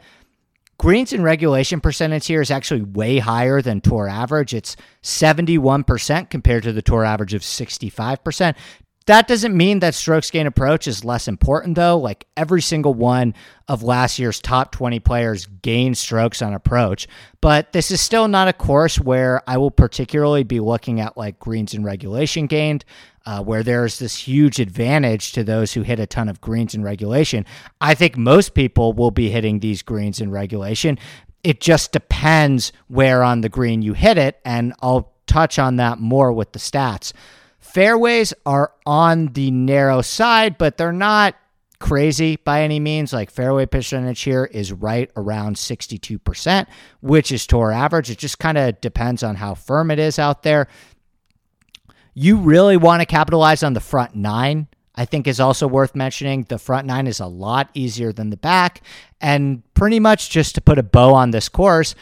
Greens 0.80 1.14
in 1.14 1.22
regulation 1.22 1.82
percentage 1.82 2.26
here 2.26 2.42
is 2.42 2.50
actually 2.50 2.82
way 2.82 3.20
higher 3.20 3.62
than 3.62 3.80
tour 3.80 4.08
average. 4.08 4.54
It's 4.54 4.76
71% 5.04 6.30
compared 6.30 6.64
to 6.64 6.74
the 6.74 6.82
tour 6.82 7.06
average 7.06 7.34
of 7.34 7.42
65%. 7.42 8.56
That 9.06 9.28
doesn't 9.28 9.56
mean 9.56 9.80
that 9.80 9.96
strokes 9.96 10.32
gain 10.32 10.48
approach 10.48 10.88
is 10.88 11.04
less 11.04 11.28
important, 11.28 11.76
though. 11.76 11.98
Like 11.98 12.26
every 12.38 12.62
single 12.62 12.94
one 12.94 13.34
of 13.68 13.84
last 13.84 14.18
year's 14.18 14.40
top 14.40 14.72
20 14.72 15.00
players 15.02 15.46
gained 15.62 15.98
strokes 15.98 16.42
on 16.42 16.54
approach. 16.54 17.08
But 17.42 17.74
this 17.74 17.92
is 17.92 18.00
still 18.00 18.30
not 18.30 18.48
a 18.48 18.54
course 18.54 19.00
where 19.00 19.42
I 19.46 19.58
will 19.58 19.72
particularly 19.72 20.44
be 20.44 20.62
looking 20.62 21.02
at 21.02 21.18
like 21.18 21.38
greens 21.40 21.74
and 21.74 21.84
regulation 21.84 22.48
gained, 22.48 22.86
uh, 23.26 23.44
where 23.44 23.62
there's 23.62 24.00
this 24.00 24.16
huge 24.16 24.62
advantage 24.62 25.34
to 25.34 25.44
those 25.44 25.74
who 25.74 25.82
hit 25.82 26.00
a 26.00 26.08
ton 26.08 26.30
of 26.30 26.40
greens 26.40 26.74
in 26.74 26.82
regulation. 26.82 27.46
I 27.82 27.96
think 27.96 28.16
most 28.18 28.54
people 28.54 28.94
will 28.94 29.12
be 29.12 29.30
hitting 29.30 29.60
these 29.60 29.82
greens 29.82 30.22
in 30.22 30.32
regulation. 30.32 30.98
It 31.44 31.60
just 31.60 31.92
depends 31.92 32.72
where 32.88 33.22
on 33.22 33.42
the 33.42 33.50
green 33.50 33.82
you 33.82 33.92
hit 33.92 34.18
it. 34.18 34.40
And 34.46 34.74
I'll 34.82 35.12
touch 35.28 35.60
on 35.60 35.76
that 35.76 36.00
more 36.00 36.32
with 36.32 36.54
the 36.54 36.60
stats. 36.60 37.12
Fairways 37.74 38.36
are 38.46 38.72
on 38.86 39.34
the 39.34 39.50
narrow 39.50 40.04
side, 40.04 40.60
but 40.60 40.78
they're 40.78 40.92
not 40.92 41.34
crazy 41.80 42.36
by 42.36 42.62
any 42.62 42.80
means. 42.80 43.12
Like 43.12 43.32
fairway 43.32 43.66
percentage 43.66 44.22
here 44.22 44.46
is 44.46 44.72
right 44.72 45.10
around 45.18 45.56
62%, 45.56 46.68
which 47.02 47.32
is 47.32 47.48
tour 47.48 47.72
average. 47.72 48.12
It 48.12 48.20
just 48.20 48.38
kind 48.38 48.60
of 48.60 48.80
depends 48.80 49.24
on 49.24 49.34
how 49.34 49.56
firm 49.56 49.90
it 49.90 49.98
is 49.98 50.20
out 50.20 50.44
there. 50.44 50.68
You 52.14 52.38
really 52.38 52.78
want 52.78 53.02
to 53.02 53.08
capitalize 53.08 53.64
on 53.64 53.74
the 53.74 53.80
front 53.80 54.16
nine. 54.16 54.68
I 54.94 55.06
think 55.06 55.26
is 55.26 55.40
also 55.40 55.66
worth 55.66 55.96
mentioning. 55.96 56.44
The 56.44 56.60
front 56.60 56.86
nine 56.86 57.08
is 57.08 57.20
a 57.20 57.26
lot 57.26 57.72
easier 57.74 58.14
than 58.14 58.30
the 58.30 58.38
back. 58.38 58.82
And 59.20 59.64
pretty 59.74 60.00
much 60.00 60.30
just 60.30 60.54
to 60.54 60.62
put 60.62 60.78
a 60.78 60.84
bow 60.84 61.16
on 61.16 61.32
this 61.32 61.50
course, 61.50 61.96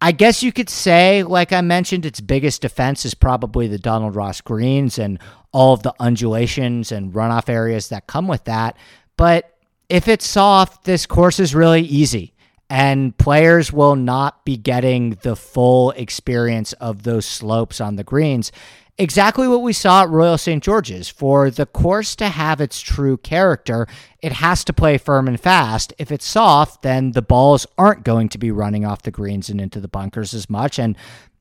I 0.00 0.12
guess 0.12 0.42
you 0.42 0.52
could 0.52 0.70
say, 0.70 1.24
like 1.24 1.52
I 1.52 1.60
mentioned, 1.60 2.06
its 2.06 2.20
biggest 2.20 2.62
defense 2.62 3.04
is 3.04 3.14
probably 3.14 3.66
the 3.66 3.78
Donald 3.78 4.14
Ross 4.14 4.40
greens 4.40 4.98
and 4.98 5.18
all 5.52 5.74
of 5.74 5.82
the 5.82 5.94
undulations 5.98 6.92
and 6.92 7.12
runoff 7.12 7.48
areas 7.48 7.88
that 7.88 8.06
come 8.06 8.28
with 8.28 8.44
that. 8.44 8.76
But 9.16 9.56
if 9.88 10.06
it's 10.06 10.26
soft, 10.26 10.84
this 10.84 11.06
course 11.06 11.40
is 11.40 11.54
really 11.54 11.82
easy, 11.82 12.32
and 12.70 13.16
players 13.16 13.72
will 13.72 13.96
not 13.96 14.44
be 14.44 14.56
getting 14.56 15.18
the 15.22 15.34
full 15.34 15.90
experience 15.92 16.74
of 16.74 17.02
those 17.02 17.26
slopes 17.26 17.80
on 17.80 17.96
the 17.96 18.04
greens 18.04 18.52
exactly 18.98 19.46
what 19.48 19.62
we 19.62 19.72
saw 19.72 20.02
at 20.02 20.10
Royal 20.10 20.36
St. 20.36 20.62
George's. 20.62 21.08
For 21.08 21.50
the 21.50 21.66
course 21.66 22.16
to 22.16 22.28
have 22.28 22.60
its 22.60 22.80
true 22.80 23.16
character, 23.16 23.86
it 24.20 24.32
has 24.32 24.64
to 24.64 24.72
play 24.72 24.98
firm 24.98 25.28
and 25.28 25.40
fast. 25.40 25.92
If 25.98 26.10
it's 26.10 26.26
soft, 26.26 26.82
then 26.82 27.12
the 27.12 27.22
balls 27.22 27.66
aren't 27.76 28.04
going 28.04 28.28
to 28.30 28.38
be 28.38 28.50
running 28.50 28.84
off 28.84 29.02
the 29.02 29.10
greens 29.10 29.48
and 29.48 29.60
into 29.60 29.80
the 29.80 29.88
bunkers 29.88 30.34
as 30.34 30.50
much. 30.50 30.78
And 30.78 30.96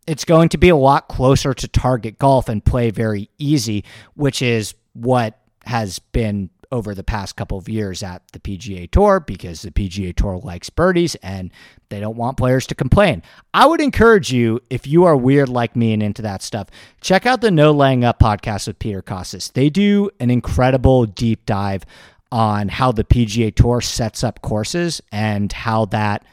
it's 0.06 0.26
going 0.26 0.50
to 0.50 0.58
be 0.58 0.70
a 0.70 0.76
lot 0.76 1.08
closer 1.08 1.54
to 1.54 1.68
target 1.68 2.20
golf 2.20 2.48
and 2.48 2.64
play 2.64 2.92
very 2.92 3.30
easy, 3.38 3.84
which 4.14 4.42
is 4.42 4.74
what 4.94 5.40
has 5.66 6.00
been 6.00 6.50
over 6.72 6.94
the 6.94 7.04
past 7.04 7.36
couple 7.36 7.58
of 7.58 7.70
years 7.70 8.04
at 8.04 8.22
the 8.32 8.40
PGA 8.40 8.90
Tour 8.90 9.20
because 9.20 9.62
the 9.62 9.72
PGA 9.72 10.16
Tour 10.16 10.38
likes 10.38 10.70
birdies 10.70 11.16
and 11.16 11.52
they 11.90 12.00
don't 12.00 12.18
want 12.18 12.38
players 12.38 12.68
to 12.68 12.76
complain. 12.76 13.24
I 13.54 13.66
would 13.66 13.82
encourage 13.82 14.32
you, 14.32 14.62
if 14.70 14.86
you 14.88 15.06
are 15.06 15.16
weird 15.16 15.50
like 15.50 15.76
me 15.76 15.94
and 15.94 16.04
into 16.04 16.22
that 16.24 16.42
stuff, 16.42 16.68
check 17.02 17.26
out 17.26 17.42
the 17.42 17.52
No 17.52 17.72
Laying 17.72 18.04
Up 18.04 18.20
podcast 18.20 18.68
with 18.68 18.80
Peter 18.80 19.02
Kostis. 19.02 19.52
They 19.52 19.70
do 19.70 20.10
an 20.20 20.30
incredible 20.30 21.06
deep 21.06 21.46
dive 21.46 21.86
on 22.32 22.68
how 22.70 22.92
the 22.92 23.04
PGA 23.04 23.54
Tour 23.56 23.82
sets 23.82 24.24
up 24.24 24.42
courses 24.42 25.02
and 25.12 25.52
how 25.52 25.86
that 25.86 26.26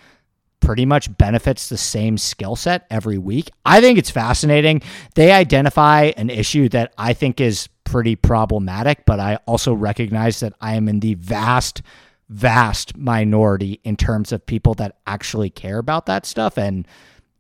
pretty 0.61 0.87
much 0.87 1.15
benefits 1.19 1.69
the 1.69 1.77
same 1.77 2.17
skill 2.17 2.57
set 2.57 2.87
every 2.91 3.19
week. 3.19 3.51
I 3.65 3.81
think 3.81 3.99
it's 3.99 4.11
fascinating. 4.11 4.83
They 5.15 5.31
identify 5.31 6.13
an 6.17 6.31
issue 6.31 6.69
that 6.71 6.95
I 6.97 7.13
think 7.13 7.41
is 7.41 7.69
pretty 7.85 8.17
problematic, 8.17 9.05
but 9.07 9.21
I 9.21 9.37
also 9.47 9.75
recognize 9.75 10.41
that 10.41 10.55
I 10.61 10.75
am 10.75 10.89
in 10.89 11.01
the 11.01 11.15
vast, 11.15 11.83
vast 12.29 12.97
minority 12.97 13.81
in 13.85 13.97
terms 13.97 14.33
of 14.33 14.47
people 14.47 14.75
that 14.75 14.97
actually 15.07 15.51
care 15.51 15.79
about 15.79 16.07
that 16.07 16.27
stuff 16.27 16.57
and 16.59 16.87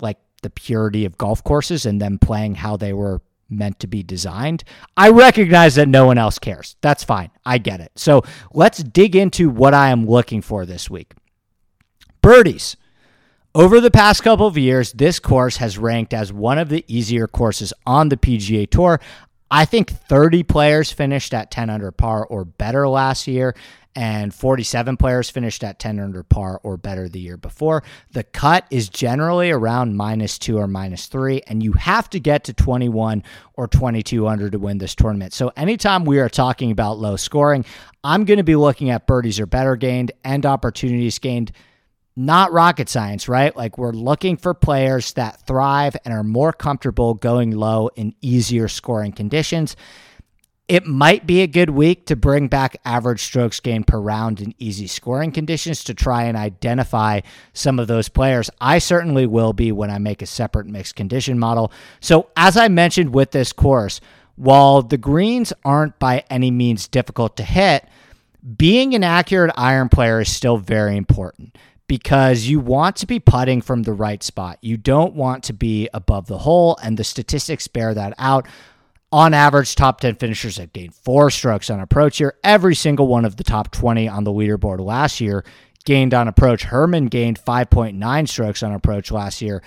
like 0.01 0.19
the 0.43 0.51
purity 0.51 1.05
of 1.05 1.19
golf 1.19 1.43
courses 1.43 1.87
and 1.87 2.01
them 2.01 2.19
playing 2.19 2.57
how 2.57 2.77
they 2.77 2.93
were 2.93 3.21
meant 3.49 3.79
to 3.81 3.87
be 3.87 4.03
designed. 4.03 4.65
I 4.97 5.11
recognize 5.11 5.75
that 5.77 5.89
no 5.89 6.07
one 6.07 6.19
else 6.19 6.39
cares. 6.39 6.77
That's 6.81 7.05
fine. 7.05 7.31
I 7.45 7.59
get 7.59 7.81
it. 7.81 7.93
So 7.97 8.23
let's 8.53 8.83
dig 8.83 9.17
into 9.17 9.51
what 9.51 9.75
I 9.75 9.91
am 9.91 10.07
looking 10.07 10.43
for 10.43 10.67
this 10.67 10.89
week. 10.89 11.13
Birdies. 12.23 12.77
Over 13.57 13.81
the 13.81 13.91
past 13.91 14.25
couple 14.25 14.49
of 14.49 14.59
years, 14.59 14.93
this 14.93 15.21
course 15.21 15.59
has 15.59 15.79
ranked 15.79 16.13
as 16.13 16.33
one 16.33 16.59
of 16.59 16.69
the 16.69 16.85
easier 16.89 17.29
courses 17.29 17.73
on 17.87 18.09
the 18.09 18.17
PGA 18.17 18.69
Tour. 18.69 19.01
I 19.55 19.67
think 19.67 19.89
30 19.89 20.43
players 20.43 20.91
finished 20.91 21.33
at 21.33 21.53
10 21.53 21.71
under 21.71 21.93
par 21.93 22.27
or 22.27 22.45
better 22.45 22.89
last 22.89 23.29
year, 23.29 23.55
and 23.95 24.35
47 24.35 24.97
players 24.97 25.31
finished 25.31 25.63
at 25.63 25.79
10 25.79 26.01
under 26.01 26.25
par 26.25 26.59
or 26.65 26.77
better 26.77 27.09
the 27.09 27.21
year 27.21 27.37
before. 27.37 27.85
The 28.11 28.25
cut 28.25 28.67
is 28.73 28.89
generally 28.89 29.53
around 29.53 29.97
minus 29.97 30.41
two 30.41 30.59
or 30.59 30.67
minus 30.67 31.07
three, 31.07 31.41
and 31.47 31.63
you 31.63 31.75
have 31.75 32.11
to 32.11 32.19
get 32.19 32.43
to 32.45 32.53
21 32.53 33.23
or 33.53 33.69
22 33.69 34.27
under 34.27 34.51
to 34.51 34.59
win 34.59 34.79
this 34.79 34.97
tournament. 34.97 35.33
So, 35.33 35.53
anytime 35.57 36.05
we 36.05 36.19
are 36.19 36.29
talking 36.29 36.73
about 36.73 36.99
low 36.99 37.15
scoring, 37.15 37.65
I'm 38.03 38.25
going 38.25 38.39
to 38.39 38.43
be 38.43 38.57
looking 38.57 38.91
at 38.91 39.07
birdies 39.07 39.39
or 39.39 39.47
better 39.47 39.77
gained 39.77 40.11
and 40.25 40.45
opportunities 40.45 41.21
gained 41.21 41.53
not 42.17 42.53
rocket 42.53 42.89
science, 42.89 43.29
right? 43.29 43.55
Like 43.57 43.77
we're 43.77 43.93
looking 43.93 44.37
for 44.37 44.55
players 44.55 45.13
that 45.15 45.41
thrive 45.47 45.97
and 46.05 46.15
are 46.15 46.23
more 46.23 46.53
comfortable 46.53 47.15
going 47.15 47.51
low 47.51 47.89
in 47.97 48.15
easier 48.21 48.69
scoring 48.69 49.13
conditions. 49.13 49.77
It 50.67 50.87
might 50.87 51.27
be 51.27 51.43
a 51.43 51.47
good 51.47 51.71
week 51.71 52.07
to 52.07 52.17
bring 52.17 52.49
back 52.49 52.77
average 52.87 53.23
strokes 53.23 53.61
gained 53.61 53.87
per 53.87 53.99
round 53.99 54.41
in 54.41 54.55
easy 54.59 54.87
scoring 54.87 55.31
conditions 55.31 55.85
to 55.85 55.95
try 55.95 56.25
and 56.25 56.39
identify 56.39 57.21
some 57.53 57.79
of 57.79 57.87
those 57.87 58.09
players. 58.09 58.49
I 58.61 58.79
certainly 58.79 59.27
will 59.27 59.53
be 59.53 59.73
when 59.73 59.91
I 59.91 59.99
make 59.99 60.23
a 60.23 60.27
separate 60.27 60.67
mixed 60.67 60.97
condition 60.97 61.39
model. 61.39 61.71
So, 62.01 62.31
as 62.35 62.57
I 62.57 62.69
mentioned 62.69 63.15
with 63.15 63.33
this 63.33 63.53
course, 63.53 64.01
while 64.37 64.81
the 64.81 64.97
greens 64.97 65.53
aren't 65.67 65.99
by 65.99 66.25
any 66.31 66.51
means 66.51 66.89
difficult 66.89 67.37
to 67.37 67.43
hit, 67.43 67.87
being 68.57 68.95
an 68.95 69.05
accurate 69.05 69.53
iron 69.57 69.91
player 69.91 70.21
is 70.21 70.33
still 70.33 70.57
very 70.57 70.97
important 70.97 71.59
because 71.87 72.47
you 72.47 72.61
want 72.61 72.97
to 72.97 73.07
be 73.07 73.21
putting 73.21 73.61
from 73.61 73.83
the 73.83 73.93
right 73.93 74.23
spot. 74.23 74.59
You 74.63 74.77
don't 74.77 75.15
want 75.15 75.45
to 75.45 75.53
be 75.53 75.89
above 75.93 76.27
the 76.27 76.39
hole, 76.39 76.79
and 76.83 76.97
the 76.97 77.05
statistics 77.05 77.69
bear 77.69 77.95
that 77.95 78.15
out. 78.19 78.47
on 79.13 79.33
average, 79.33 79.77
top 79.77 80.01
10 80.01 80.17
finishers 80.17 80.57
have 80.57 80.73
gained 80.73 80.95
four 80.95 81.31
strokes 81.31 81.71
on 81.71 81.79
approach 81.79 82.19
here. 82.19 82.35
Every 82.43 82.75
single 82.75 83.07
one 83.07 83.25
of 83.25 83.37
the 83.37 83.45
top 83.45 83.71
20 83.71 84.09
on 84.09 84.25
the 84.25 84.33
leaderboard 84.33 84.81
last 84.81 85.21
year 85.21 85.45
gained 85.85 86.13
on 86.15 86.27
approach. 86.27 86.65
Herman 86.65 87.07
gained 87.07 87.39
5.9 87.39 88.29
strokes 88.29 88.63
on 88.63 88.73
approach 88.73 89.13
last 89.13 89.41
year. 89.41 89.63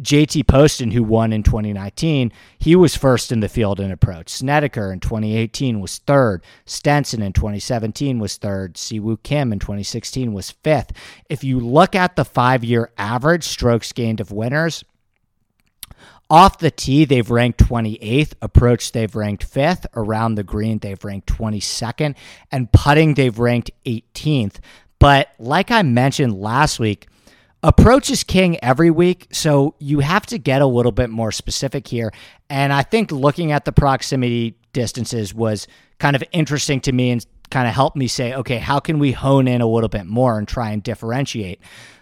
JT 0.00 0.46
Poston, 0.46 0.92
who 0.92 1.02
won 1.02 1.32
in 1.32 1.42
2019, 1.42 2.32
he 2.58 2.76
was 2.76 2.96
first 2.96 3.32
in 3.32 3.40
the 3.40 3.48
field 3.48 3.80
in 3.80 3.90
approach. 3.90 4.28
Snedeker 4.28 4.92
in 4.92 5.00
2018 5.00 5.80
was 5.80 5.98
third. 5.98 6.42
Stenson 6.64 7.20
in 7.20 7.32
2017 7.32 8.18
was 8.18 8.36
third. 8.36 8.74
Siwoo 8.74 9.20
Kim 9.22 9.52
in 9.52 9.58
2016 9.58 10.32
was 10.32 10.52
fifth. 10.52 10.92
If 11.28 11.42
you 11.42 11.58
look 11.58 11.96
at 11.96 12.14
the 12.14 12.24
five 12.24 12.62
year 12.62 12.92
average 12.96 13.44
strokes 13.44 13.92
gained 13.92 14.20
of 14.20 14.30
winners, 14.30 14.84
off 16.30 16.58
the 16.58 16.70
tee, 16.70 17.04
they've 17.04 17.30
ranked 17.30 17.58
28th. 17.58 18.34
Approach, 18.42 18.92
they've 18.92 19.14
ranked 19.14 19.50
5th. 19.50 19.86
Around 19.94 20.34
the 20.34 20.42
green, 20.42 20.78
they've 20.78 21.02
ranked 21.02 21.26
22nd. 21.28 22.14
And 22.52 22.70
putting, 22.70 23.14
they've 23.14 23.38
ranked 23.38 23.70
18th. 23.86 24.56
But 24.98 25.30
like 25.38 25.70
I 25.70 25.82
mentioned 25.82 26.38
last 26.38 26.78
week, 26.78 27.08
approach 27.62 28.10
is 28.10 28.24
king 28.24 28.62
every 28.62 28.90
week. 28.90 29.28
So 29.32 29.74
you 29.78 30.00
have 30.00 30.26
to 30.26 30.38
get 30.38 30.62
a 30.62 30.66
little 30.66 30.92
bit 30.92 31.10
more 31.10 31.32
specific 31.32 31.86
here. 31.88 32.12
And 32.48 32.72
I 32.72 32.82
think 32.82 33.10
looking 33.10 33.52
at 33.52 33.64
the 33.64 33.72
proximity 33.72 34.56
distances 34.72 35.34
was 35.34 35.66
kind 35.98 36.14
of 36.14 36.22
interesting 36.32 36.80
to 36.82 36.92
me 36.92 37.10
and 37.10 37.26
kind 37.50 37.66
of 37.66 37.74
helped 37.74 37.96
me 37.96 38.06
say, 38.06 38.34
okay, 38.34 38.58
how 38.58 38.78
can 38.78 38.98
we 38.98 39.12
hone 39.12 39.48
in 39.48 39.60
a 39.60 39.66
little 39.66 39.88
bit 39.88 40.06
more 40.06 40.38
and 40.38 40.46
try 40.46 40.70
and 40.70 40.82
differentiate? 40.82 41.60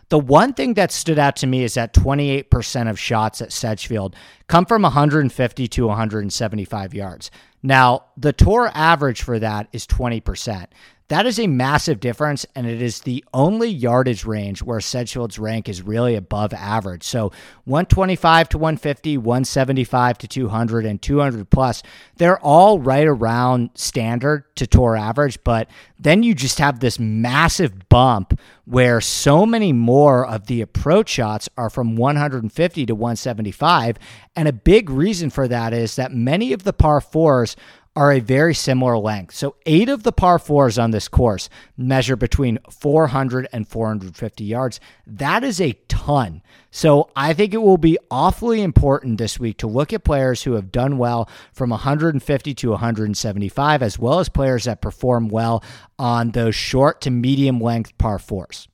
The 0.09 0.19
one 0.19 0.53
thing 0.53 0.75
that 0.75 0.93
stood 0.93 1.19
out 1.19 1.37
to 1.37 1.49
me 1.49 1.65
is 1.65 1.75
that 1.75 1.93
28% 1.93 2.89
of 2.89 2.99
shots 2.99 3.43
at 3.43 3.53
Sedgefield 3.53 4.15
come 4.47 4.65
from 4.65 4.83
150 4.83 5.69
to 5.69 5.87
175 5.87 6.95
yards. 6.95 7.31
Now, 7.63 8.05
the 8.17 8.33
tour 8.33 8.71
average 8.73 9.23
for 9.23 9.41
that 9.41 9.67
is 9.73 9.87
20%. 9.87 10.67
That 11.09 11.25
is 11.25 11.39
a 11.39 11.47
massive 11.47 12.01
difference, 12.01 12.45
and 12.57 12.67
it 12.67 12.83
is 12.83 13.01
the 13.01 13.25
only 13.33 13.69
yardage 13.69 14.25
range 14.25 14.61
where 14.61 14.81
Sedgefield's 14.81 15.39
rank 15.39 15.69
is 15.69 15.81
really 15.81 16.17
above 16.17 16.53
average. 16.53 17.05
So 17.05 17.31
125 17.65 18.49
to 18.49 18.59
150, 18.59 19.17
175 19.19 20.19
to 20.19 20.27
200, 20.27 20.85
and 20.85 21.01
200 21.01 21.49
plus, 21.49 21.85
they're 22.17 22.41
all 22.41 22.81
right 22.81 23.07
around 23.07 23.71
standard 23.75 24.45
to 24.57 24.67
tour 24.67 24.97
average, 24.97 25.39
but 25.45 25.71
then 25.97 26.25
you 26.25 26.35
just 26.35 26.59
have 26.59 26.81
this 26.81 26.99
massive 26.99 27.89
bump 27.89 28.41
where 28.65 29.01
so 29.01 29.47
many 29.47 29.73
more 29.73 30.27
of 30.27 30.47
the 30.47 30.61
approach 30.61 31.09
shots 31.09 31.49
are 31.57 31.71
from 31.71 31.95
150 31.95 32.85
to 32.85 32.95
175. 32.97 33.97
And 34.35 34.49
a 34.49 34.53
big 34.53 34.91
reason 34.91 35.31
for 35.31 35.47
that 35.47 35.73
is 35.73 35.95
that 35.97 36.13
many 36.13 36.53
of 36.53 36.65
the 36.65 36.73
par 36.73 37.01
fours 37.01 37.55
are 37.97 38.13
a 38.13 38.21
very 38.21 38.55
similar 38.55 38.99
length. 38.99 39.35
So, 39.35 39.57
eight 39.65 39.89
of 39.89 40.03
the 40.03 40.13
par 40.13 40.39
fours 40.39 40.79
on 40.79 40.91
this 40.91 41.09
course 41.09 41.49
measure 41.77 42.15
between 42.15 42.59
400 42.71 43.49
and 43.53 43.67
450 43.67 44.45
yards. 44.45 44.79
That 45.07 45.43
is 45.43 45.61
a 45.61 45.73
ton. 45.89 46.43
So, 46.71 47.09
I 47.17 47.33
think 47.33 47.55
it 47.55 47.63
will 47.63 47.79
be 47.79 47.99
awfully 48.11 48.63
important 48.63 49.17
this 49.17 49.41
week 49.41 49.57
to 49.59 49.67
look 49.67 49.95
at 49.95 50.05
players 50.05 50.43
who 50.43 50.53
have 50.53 50.71
done 50.71 50.99
well 50.99 51.29
from 51.53 51.71
150 51.71 52.55
to 52.55 52.71
175, 52.71 53.83
as 53.83 53.99
well 53.99 54.21
as 54.21 54.29
players 54.29 54.65
that 54.65 54.83
perform 54.83 55.29
well 55.29 55.65
on 55.99 56.33
those 56.33 56.55
short 56.55 57.01
to 57.01 57.11
medium 57.11 57.61
length 57.61 57.97
par 57.97 58.19
fours. 58.19 58.69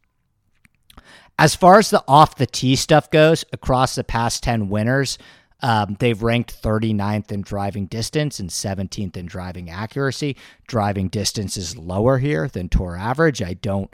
As 1.38 1.54
far 1.54 1.78
as 1.78 1.90
the 1.90 2.04
off 2.06 2.36
the 2.36 2.46
tee 2.46 2.76
stuff 2.76 3.10
goes, 3.10 3.44
across 3.52 3.94
the 3.94 4.04
past 4.04 4.42
10 4.42 4.68
winners, 4.68 5.18
um, 5.62 5.97
they've 6.00 6.23
ranked 6.23 6.61
39th 6.61 7.31
in 7.31 7.42
driving 7.42 7.87
distance 7.87 8.40
and 8.40 8.50
17th 8.50 9.16
in 9.16 9.26
driving 9.26 9.71
accuracy. 9.71 10.37
Driving 10.66 11.09
distance 11.09 11.57
is 11.57 11.76
lower 11.76 12.19
here 12.19 12.49
than 12.49 12.69
tour 12.69 12.97
average. 12.97 13.40
I 13.40 13.54
don't 13.54 13.92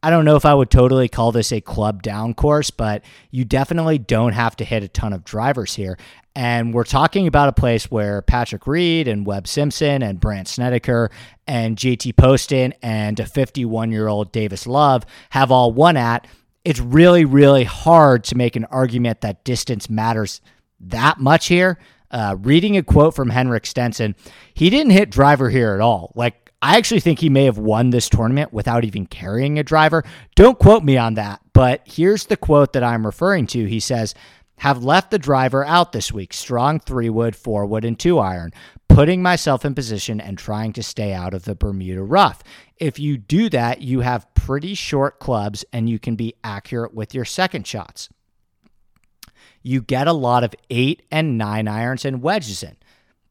I 0.00 0.10
don't 0.10 0.24
know 0.24 0.36
if 0.36 0.46
I 0.46 0.54
would 0.54 0.70
totally 0.70 1.08
call 1.08 1.32
this 1.32 1.50
a 1.50 1.60
club 1.60 2.02
down 2.04 2.34
course, 2.34 2.70
but 2.70 3.02
you 3.32 3.44
definitely 3.44 3.98
don't 3.98 4.32
have 4.32 4.54
to 4.56 4.64
hit 4.64 4.84
a 4.84 4.88
ton 4.88 5.12
of 5.12 5.24
drivers 5.24 5.74
here. 5.74 5.98
And 6.36 6.72
we're 6.72 6.84
talking 6.84 7.26
about 7.26 7.48
a 7.48 7.52
place 7.52 7.90
where 7.90 8.22
Patrick 8.22 8.68
Reed 8.68 9.08
and 9.08 9.26
Webb 9.26 9.48
Simpson 9.48 10.04
and 10.04 10.20
Brandt 10.20 10.46
Snedeker 10.46 11.10
and 11.48 11.76
JT 11.76 12.16
Poston 12.16 12.74
and 12.80 13.18
a 13.18 13.26
51 13.26 13.90
year 13.90 14.06
old 14.06 14.30
Davis 14.30 14.68
Love 14.68 15.04
have 15.30 15.50
all 15.50 15.72
won 15.72 15.96
at. 15.96 16.28
It's 16.64 16.78
really, 16.78 17.24
really 17.24 17.64
hard 17.64 18.22
to 18.24 18.36
make 18.36 18.54
an 18.54 18.66
argument 18.66 19.22
that 19.22 19.42
distance 19.42 19.90
matters 19.90 20.40
that 20.80 21.18
much 21.18 21.46
here. 21.46 21.78
Uh, 22.10 22.36
reading 22.40 22.76
a 22.76 22.82
quote 22.82 23.14
from 23.14 23.28
Henrik 23.28 23.66
Stenson, 23.66 24.16
he 24.54 24.70
didn't 24.70 24.92
hit 24.92 25.10
driver 25.10 25.50
here 25.50 25.74
at 25.74 25.80
all. 25.80 26.12
Like, 26.14 26.52
I 26.62 26.76
actually 26.76 27.00
think 27.00 27.18
he 27.18 27.28
may 27.28 27.44
have 27.44 27.58
won 27.58 27.90
this 27.90 28.08
tournament 28.08 28.52
without 28.52 28.84
even 28.84 29.06
carrying 29.06 29.58
a 29.58 29.62
driver. 29.62 30.04
Don't 30.34 30.58
quote 30.58 30.82
me 30.82 30.96
on 30.96 31.14
that, 31.14 31.40
but 31.52 31.82
here's 31.84 32.26
the 32.26 32.36
quote 32.36 32.72
that 32.72 32.82
I'm 32.82 33.06
referring 33.06 33.46
to. 33.48 33.66
He 33.66 33.78
says, 33.78 34.14
have 34.58 34.82
left 34.82 35.10
the 35.10 35.18
driver 35.18 35.64
out 35.64 35.92
this 35.92 36.12
week, 36.12 36.32
strong 36.32 36.80
three 36.80 37.10
wood, 37.10 37.36
four 37.36 37.64
wood, 37.64 37.84
and 37.84 37.98
two 37.98 38.18
iron, 38.18 38.52
putting 38.88 39.22
myself 39.22 39.64
in 39.64 39.74
position 39.74 40.20
and 40.20 40.36
trying 40.36 40.72
to 40.72 40.82
stay 40.82 41.12
out 41.12 41.32
of 41.32 41.44
the 41.44 41.54
Bermuda 41.54 42.02
rough. 42.02 42.42
If 42.76 42.98
you 42.98 43.18
do 43.18 43.48
that, 43.50 43.82
you 43.82 44.00
have 44.00 44.32
pretty 44.34 44.74
short 44.74 45.20
clubs 45.20 45.64
and 45.72 45.88
you 45.88 46.00
can 46.00 46.16
be 46.16 46.34
accurate 46.42 46.92
with 46.92 47.14
your 47.14 47.24
second 47.24 47.66
shots 47.68 48.08
you 49.62 49.82
get 49.82 50.06
a 50.06 50.12
lot 50.12 50.44
of 50.44 50.54
eight 50.70 51.02
and 51.10 51.38
nine 51.38 51.68
irons 51.68 52.04
and 52.04 52.22
wedges 52.22 52.62
in. 52.62 52.76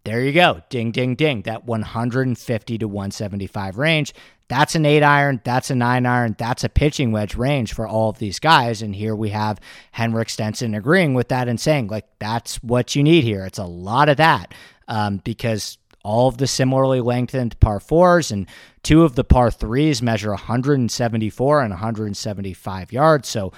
There 0.03 0.21
you 0.21 0.31
go. 0.31 0.61
Ding, 0.69 0.91
ding, 0.91 1.15
ding. 1.15 1.41
That 1.41 1.65
150 1.65 2.77
to 2.77 2.87
175 2.87 3.77
range. 3.77 4.13
That's 4.47 4.75
an 4.75 4.85
eight 4.85 5.03
iron. 5.03 5.41
That's 5.43 5.69
a 5.69 5.75
nine 5.75 6.05
iron. 6.05 6.35
That's 6.37 6.63
a 6.63 6.69
pitching 6.69 7.11
wedge 7.11 7.35
range 7.35 7.73
for 7.73 7.85
all 7.85 8.09
of 8.09 8.17
these 8.17 8.39
guys. 8.39 8.81
And 8.81 8.95
here 8.95 9.15
we 9.15 9.31
have 9.31 9.59
Henrik 9.91 10.29
Stenson 10.29 10.73
agreeing 10.73 11.13
with 11.13 11.27
that 11.27 11.49
and 11.49 11.59
saying, 11.59 11.87
like, 11.87 12.05
that's 12.19 12.63
what 12.63 12.95
you 12.95 13.03
need 13.03 13.25
here. 13.25 13.43
It's 13.43 13.59
a 13.59 13.65
lot 13.65 14.07
of 14.07 14.15
that 14.15 14.53
um, 14.87 15.17
because 15.25 15.77
all 16.03 16.29
of 16.29 16.37
the 16.37 16.47
similarly 16.47 17.01
lengthened 17.01 17.59
par 17.59 17.81
fours 17.81 18.31
and 18.31 18.47
two 18.83 19.03
of 19.03 19.15
the 19.15 19.25
par 19.25 19.51
threes 19.51 20.01
measure 20.01 20.29
174 20.29 21.61
and 21.61 21.71
175 21.71 22.93
yards. 22.93 23.27
So 23.27 23.51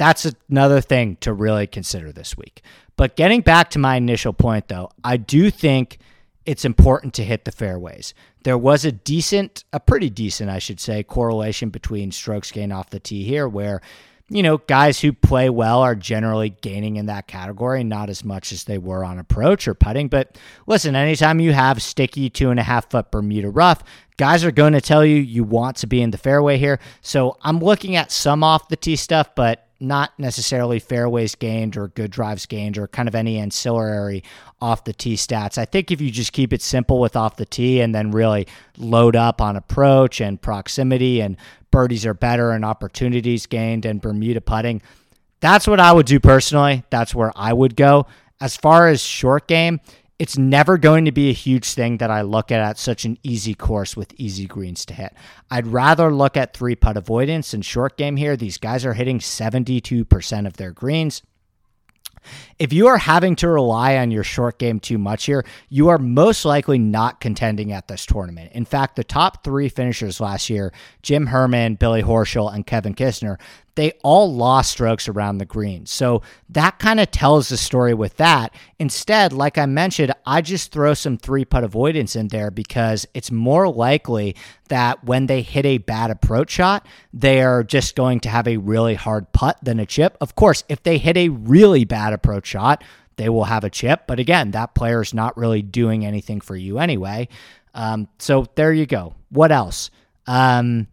that's 0.00 0.26
another 0.48 0.80
thing 0.80 1.16
to 1.20 1.30
really 1.30 1.66
consider 1.66 2.10
this 2.10 2.34
week. 2.34 2.62
But 2.96 3.16
getting 3.16 3.42
back 3.42 3.68
to 3.70 3.78
my 3.78 3.96
initial 3.96 4.32
point, 4.32 4.68
though, 4.68 4.88
I 5.04 5.18
do 5.18 5.50
think 5.50 5.98
it's 6.46 6.64
important 6.64 7.12
to 7.14 7.24
hit 7.24 7.44
the 7.44 7.52
fairways. 7.52 8.14
There 8.44 8.56
was 8.56 8.86
a 8.86 8.92
decent, 8.92 9.64
a 9.74 9.78
pretty 9.78 10.08
decent, 10.08 10.48
I 10.48 10.58
should 10.58 10.80
say, 10.80 11.02
correlation 11.02 11.68
between 11.68 12.12
strokes 12.12 12.50
gained 12.50 12.72
off 12.72 12.88
the 12.88 12.98
tee 12.98 13.24
here, 13.24 13.46
where, 13.46 13.82
you 14.30 14.42
know, 14.42 14.56
guys 14.56 14.98
who 14.98 15.12
play 15.12 15.50
well 15.50 15.82
are 15.82 15.94
generally 15.94 16.48
gaining 16.48 16.96
in 16.96 17.04
that 17.06 17.26
category, 17.26 17.84
not 17.84 18.08
as 18.08 18.24
much 18.24 18.52
as 18.52 18.64
they 18.64 18.78
were 18.78 19.04
on 19.04 19.18
approach 19.18 19.68
or 19.68 19.74
putting. 19.74 20.08
But 20.08 20.38
listen, 20.66 20.96
anytime 20.96 21.40
you 21.40 21.52
have 21.52 21.82
sticky 21.82 22.30
two 22.30 22.48
and 22.48 22.58
a 22.58 22.62
half 22.62 22.88
foot 22.88 23.10
Bermuda 23.10 23.50
rough, 23.50 23.84
guys 24.16 24.44
are 24.44 24.50
going 24.50 24.72
to 24.72 24.80
tell 24.80 25.04
you 25.04 25.16
you 25.16 25.44
want 25.44 25.76
to 25.76 25.86
be 25.86 26.00
in 26.00 26.10
the 26.10 26.16
fairway 26.16 26.56
here. 26.56 26.80
So 27.02 27.36
I'm 27.42 27.58
looking 27.58 27.96
at 27.96 28.10
some 28.10 28.42
off 28.42 28.68
the 28.68 28.76
tee 28.76 28.96
stuff, 28.96 29.34
but 29.34 29.66
not 29.80 30.12
necessarily 30.18 30.78
fairways 30.78 31.34
gained 31.34 31.76
or 31.76 31.88
good 31.88 32.10
drives 32.10 32.46
gained 32.46 32.76
or 32.76 32.86
kind 32.86 33.08
of 33.08 33.14
any 33.14 33.38
ancillary 33.38 34.22
off 34.60 34.84
the 34.84 34.92
tee 34.92 35.14
stats. 35.14 35.56
I 35.56 35.64
think 35.64 35.90
if 35.90 36.00
you 36.00 36.10
just 36.10 36.32
keep 36.32 36.52
it 36.52 36.60
simple 36.60 37.00
with 37.00 37.16
off 37.16 37.36
the 37.36 37.46
tee 37.46 37.80
and 37.80 37.94
then 37.94 38.10
really 38.10 38.46
load 38.76 39.16
up 39.16 39.40
on 39.40 39.56
approach 39.56 40.20
and 40.20 40.40
proximity 40.40 41.20
and 41.20 41.36
birdies 41.70 42.04
are 42.04 42.14
better 42.14 42.50
and 42.50 42.64
opportunities 42.64 43.46
gained 43.46 43.86
and 43.86 44.00
Bermuda 44.00 44.42
putting, 44.42 44.82
that's 45.40 45.66
what 45.66 45.80
I 45.80 45.92
would 45.92 46.06
do 46.06 46.20
personally. 46.20 46.84
That's 46.90 47.14
where 47.14 47.32
I 47.34 47.52
would 47.52 47.74
go. 47.74 48.06
As 48.40 48.56
far 48.56 48.88
as 48.88 49.02
short 49.02 49.48
game, 49.48 49.80
it's 50.20 50.36
never 50.36 50.76
going 50.76 51.06
to 51.06 51.12
be 51.12 51.30
a 51.30 51.32
huge 51.32 51.72
thing 51.72 51.96
that 51.96 52.10
I 52.10 52.20
look 52.20 52.52
at 52.52 52.60
at 52.60 52.76
such 52.76 53.06
an 53.06 53.16
easy 53.22 53.54
course 53.54 53.96
with 53.96 54.12
easy 54.18 54.44
greens 54.44 54.84
to 54.84 54.94
hit. 54.94 55.14
I'd 55.50 55.66
rather 55.66 56.12
look 56.12 56.36
at 56.36 56.52
three 56.52 56.76
putt 56.76 56.98
avoidance 56.98 57.54
and 57.54 57.64
short 57.64 57.96
game 57.96 58.16
here. 58.16 58.36
These 58.36 58.58
guys 58.58 58.84
are 58.84 58.92
hitting 58.92 59.18
72% 59.18 60.46
of 60.46 60.58
their 60.58 60.72
greens. 60.72 61.22
If 62.58 62.70
you 62.70 62.86
are 62.88 62.98
having 62.98 63.34
to 63.36 63.48
rely 63.48 63.96
on 63.96 64.10
your 64.10 64.22
short 64.22 64.58
game 64.58 64.78
too 64.78 64.98
much 64.98 65.24
here, 65.24 65.42
you 65.70 65.88
are 65.88 65.96
most 65.96 66.44
likely 66.44 66.78
not 66.78 67.22
contending 67.22 67.72
at 67.72 67.88
this 67.88 68.04
tournament. 68.04 68.52
In 68.52 68.66
fact, 68.66 68.96
the 68.96 69.04
top 69.04 69.42
three 69.42 69.70
finishers 69.70 70.20
last 70.20 70.50
year, 70.50 70.70
Jim 71.02 71.28
Herman, 71.28 71.76
Billy 71.76 72.02
Horschel, 72.02 72.54
and 72.54 72.66
Kevin 72.66 72.94
Kisner, 72.94 73.38
they 73.74 73.92
all 74.02 74.32
lost 74.34 74.72
strokes 74.72 75.08
around 75.08 75.38
the 75.38 75.44
green. 75.44 75.86
So 75.86 76.22
that 76.48 76.78
kind 76.78 77.00
of 77.00 77.10
tells 77.10 77.48
the 77.48 77.56
story 77.56 77.94
with 77.94 78.16
that. 78.16 78.54
Instead, 78.78 79.32
like 79.32 79.58
I 79.58 79.66
mentioned, 79.66 80.12
I 80.26 80.40
just 80.42 80.72
throw 80.72 80.94
some 80.94 81.16
three 81.16 81.44
putt 81.44 81.64
avoidance 81.64 82.16
in 82.16 82.28
there 82.28 82.50
because 82.50 83.06
it's 83.14 83.30
more 83.30 83.68
likely 83.68 84.36
that 84.68 85.04
when 85.04 85.26
they 85.26 85.42
hit 85.42 85.66
a 85.66 85.78
bad 85.78 86.10
approach 86.10 86.50
shot, 86.50 86.86
they 87.12 87.42
are 87.42 87.62
just 87.62 87.96
going 87.96 88.20
to 88.20 88.28
have 88.28 88.46
a 88.46 88.56
really 88.58 88.94
hard 88.94 89.32
putt 89.32 89.58
than 89.62 89.80
a 89.80 89.86
chip. 89.86 90.16
Of 90.20 90.34
course, 90.34 90.64
if 90.68 90.82
they 90.82 90.98
hit 90.98 91.16
a 91.16 91.28
really 91.28 91.84
bad 91.84 92.12
approach 92.12 92.46
shot, 92.46 92.84
they 93.16 93.28
will 93.28 93.44
have 93.44 93.64
a 93.64 93.70
chip. 93.70 94.04
But 94.06 94.18
again, 94.18 94.52
that 94.52 94.74
player 94.74 95.02
is 95.02 95.12
not 95.12 95.36
really 95.36 95.62
doing 95.62 96.06
anything 96.06 96.40
for 96.40 96.56
you 96.56 96.78
anyway. 96.78 97.28
Um, 97.74 98.08
so 98.18 98.46
there 98.54 98.72
you 98.72 98.86
go. 98.86 99.14
What 99.28 99.52
else? 99.52 99.90
Um, 100.26 100.86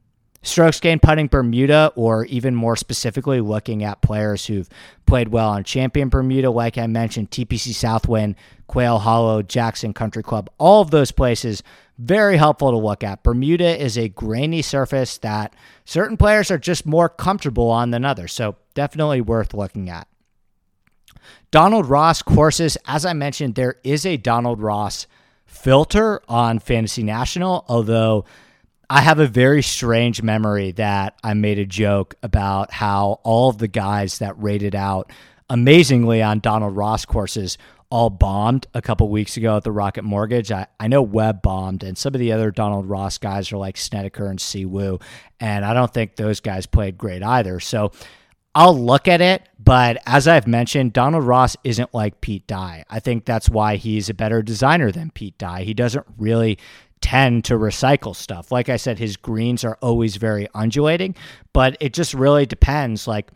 strokes 0.48 0.80
gained 0.80 1.02
putting 1.02 1.28
Bermuda, 1.28 1.92
or 1.96 2.26
even 2.26 2.56
more 2.56 2.76
specifically, 2.76 3.42
looking 3.42 3.84
at 3.84 4.02
players 4.02 4.46
who've 4.46 4.70
played 5.06 5.30
well 5.30 5.50
on 5.50 5.64
Champion 5.64 6.10
Bermuda, 6.10 6.50
like 6.50 6.78
I 6.78 6.88
mentioned, 6.88 7.32
TPC 7.32 7.74
Southwind, 7.74 8.36
Quail 8.68 9.00
Hollow, 9.00 9.42
Jackson 9.42 9.94
Country 9.94 10.24
Club, 10.24 10.50
all 10.58 10.82
of 10.82 10.92
those 10.92 11.12
places, 11.12 11.64
very 11.98 12.38
helpful 12.38 12.72
to 12.72 12.78
look 12.78 13.04
at. 13.04 13.24
Bermuda 13.24 13.82
is 13.82 13.98
a 13.98 14.10
grainy 14.10 14.62
surface 14.62 15.18
that 15.20 15.56
certain 15.86 16.18
players 16.18 16.52
are 16.52 16.58
just 16.58 16.86
more 16.86 17.10
comfortable 17.10 17.70
on 17.70 17.92
than 17.92 18.06
others, 18.06 18.34
so 18.34 18.56
definitely 18.74 19.22
worth 19.22 19.54
looking 19.54 19.90
at. 19.90 20.08
Donald 21.52 21.88
Ross 21.88 22.22
courses, 22.22 22.78
as 22.86 23.06
I 23.06 23.14
mentioned, 23.14 23.56
there 23.56 23.76
is 23.84 24.06
a 24.06 24.18
Donald 24.18 24.62
Ross 24.62 25.08
filter 25.46 26.22
on 26.28 26.60
Fantasy 26.60 27.04
National, 27.04 27.66
although 27.68 28.26
I 28.90 29.02
have 29.02 29.20
a 29.20 29.28
very 29.28 29.62
strange 29.64 30.22
memory 30.22 30.72
that 30.74 31.18
I 31.22 31.34
made 31.34 31.60
a 31.60 31.66
joke 31.66 32.16
about 32.24 32.72
how 32.72 33.20
all 33.24 33.50
of 33.50 33.58
the 33.58 33.68
guys 33.68 34.20
that 34.20 34.42
rated 34.42 34.76
out 34.76 35.12
amazingly 35.50 36.22
on 36.22 36.40
Donald 36.40 36.76
Ross 36.76 37.04
courses 37.06 37.58
all 37.90 38.10
bombed 38.10 38.66
a 38.74 38.82
couple 38.82 39.10
weeks 39.10 39.36
ago 39.38 39.58
at 39.58 39.64
the 39.64 39.72
Rocket 39.72 40.04
Mortgage. 40.04 40.52
I, 40.52 40.68
I 40.80 40.88
know 40.88 41.02
Webb 41.02 41.42
bombed, 41.42 41.84
and 41.84 41.98
some 41.98 42.14
of 42.14 42.20
the 42.20 42.32
other 42.32 42.52
Donald 42.52 42.86
Ross 42.86 43.18
guys 43.18 43.52
are 43.52 43.58
like 43.58 43.78
Snedeker 43.78 44.28
and 44.28 44.40
Siwoo, 44.40 45.02
and 45.40 45.66
I 45.66 45.74
don't 45.74 45.94
think 45.94 46.16
those 46.16 46.40
guys 46.40 46.66
played 46.66 46.98
great 46.98 47.24
either. 47.24 47.60
So 47.60 47.92
I'll 48.56 48.78
look 48.78 49.08
at 49.08 49.22
it, 49.22 49.48
but 49.60 50.02
as 50.06 50.28
I've 50.28 50.48
mentioned, 50.48 50.94
Donald 50.94 51.26
Ross 51.26 51.56
isn't 51.64 51.94
like 51.94 52.22
Pete 52.22 52.48
Dye. 52.48 52.86
I 52.90 53.00
think 53.00 53.24
that's 53.24 53.50
why 53.50 53.76
he's 53.76 54.10
a 54.10 54.14
better 54.14 54.42
designer 54.42 54.92
than 54.92 55.12
Pete 55.12 55.38
Dye. 55.38 55.64
He 55.64 55.74
doesn't 55.74 56.06
really 56.18 56.58
tend 57.02 57.46
to 57.46 57.54
recycle 57.56 58.16
stuff. 58.16 58.52
Like 58.52 58.70
I 58.70 58.78
said, 58.78 59.00
his 59.00 59.18
greens 59.18 59.64
are 59.64 59.78
always 59.82 60.18
very 60.18 60.48
undulating, 60.54 61.16
but 61.54 61.78
it 61.80 61.94
just 61.94 62.14
really 62.14 62.46
depends. 62.46 63.08
Like, 63.08 63.32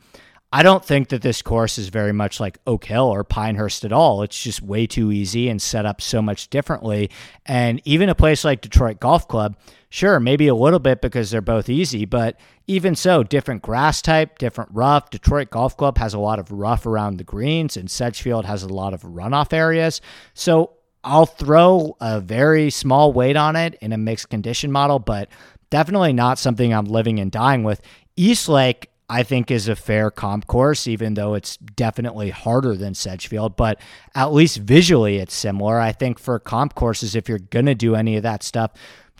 I 0.53 0.63
don't 0.63 0.83
think 0.83 1.09
that 1.09 1.21
this 1.21 1.41
course 1.41 1.77
is 1.77 1.89
very 1.89 2.11
much 2.11 2.39
like 2.39 2.57
Oak 2.67 2.85
Hill 2.85 3.05
or 3.05 3.23
Pinehurst 3.23 3.85
at 3.85 3.93
all. 3.93 4.23
It's 4.23 4.41
just 4.41 4.61
way 4.61 4.85
too 4.87 5.11
easy 5.11 5.47
and 5.47 5.61
set 5.61 5.85
up 5.85 6.01
so 6.01 6.21
much 6.21 6.49
differently. 6.49 7.09
And 7.45 7.81
even 7.85 8.09
a 8.09 8.15
place 8.15 8.43
like 8.43 8.61
Detroit 8.61 8.99
Golf 8.99 9.27
Club, 9.27 9.55
Sure, 9.93 10.21
maybe 10.21 10.47
a 10.47 10.55
little 10.55 10.79
bit 10.79 11.01
because 11.01 11.31
they're 11.31 11.41
both 11.41 11.67
easy, 11.67 12.05
but 12.05 12.39
even 12.65 12.95
so, 12.95 13.23
different 13.23 13.61
grass 13.61 14.01
type, 14.01 14.39
different 14.39 14.69
rough. 14.73 15.09
Detroit 15.09 15.49
Golf 15.49 15.75
Club 15.75 15.97
has 15.97 16.13
a 16.13 16.19
lot 16.19 16.39
of 16.39 16.49
rough 16.49 16.85
around 16.85 17.17
the 17.17 17.25
greens, 17.25 17.75
and 17.75 17.91
Sedgefield 17.91 18.45
has 18.45 18.63
a 18.63 18.69
lot 18.69 18.93
of 18.93 19.01
runoff 19.01 19.51
areas. 19.51 19.99
So 20.33 20.71
I'll 21.03 21.25
throw 21.25 21.95
a 21.99 22.19
very 22.19 22.69
small 22.69 23.11
weight 23.11 23.35
on 23.35 23.55
it 23.55 23.75
in 23.81 23.91
a 23.91 23.97
mixed 23.97 24.29
condition 24.29 24.71
model, 24.71 24.99
but 24.99 25.29
definitely 25.69 26.13
not 26.13 26.37
something 26.37 26.73
I'm 26.73 26.85
living 26.85 27.19
and 27.19 27.31
dying 27.31 27.63
with. 27.63 27.81
East 28.15 28.47
Lake, 28.47 28.89
I 29.09 29.23
think, 29.23 29.49
is 29.49 29.67
a 29.67 29.75
fair 29.75 30.11
comp 30.11 30.47
course, 30.47 30.87
even 30.87 31.15
though 31.15 31.33
it's 31.33 31.57
definitely 31.57 32.29
harder 32.29 32.75
than 32.75 32.93
Sedgefield, 32.93 33.55
but 33.55 33.79
at 34.13 34.33
least 34.33 34.57
visually 34.57 35.17
it's 35.17 35.33
similar. 35.33 35.79
I 35.79 35.91
think 35.91 36.19
for 36.19 36.37
comp 36.39 36.75
courses, 36.75 37.15
if 37.15 37.27
you're 37.27 37.39
going 37.39 37.65
to 37.65 37.75
do 37.75 37.95
any 37.95 38.15
of 38.17 38.23
that 38.23 38.43
stuff, 38.43 38.71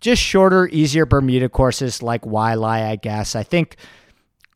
just 0.01 0.21
shorter, 0.21 0.67
easier 0.67 1.05
Bermuda 1.05 1.49
courses 1.49 2.03
like 2.03 2.23
Waialae, 2.23 2.89
I 2.89 2.95
guess. 2.95 3.35
I 3.35 3.43
think 3.43 3.77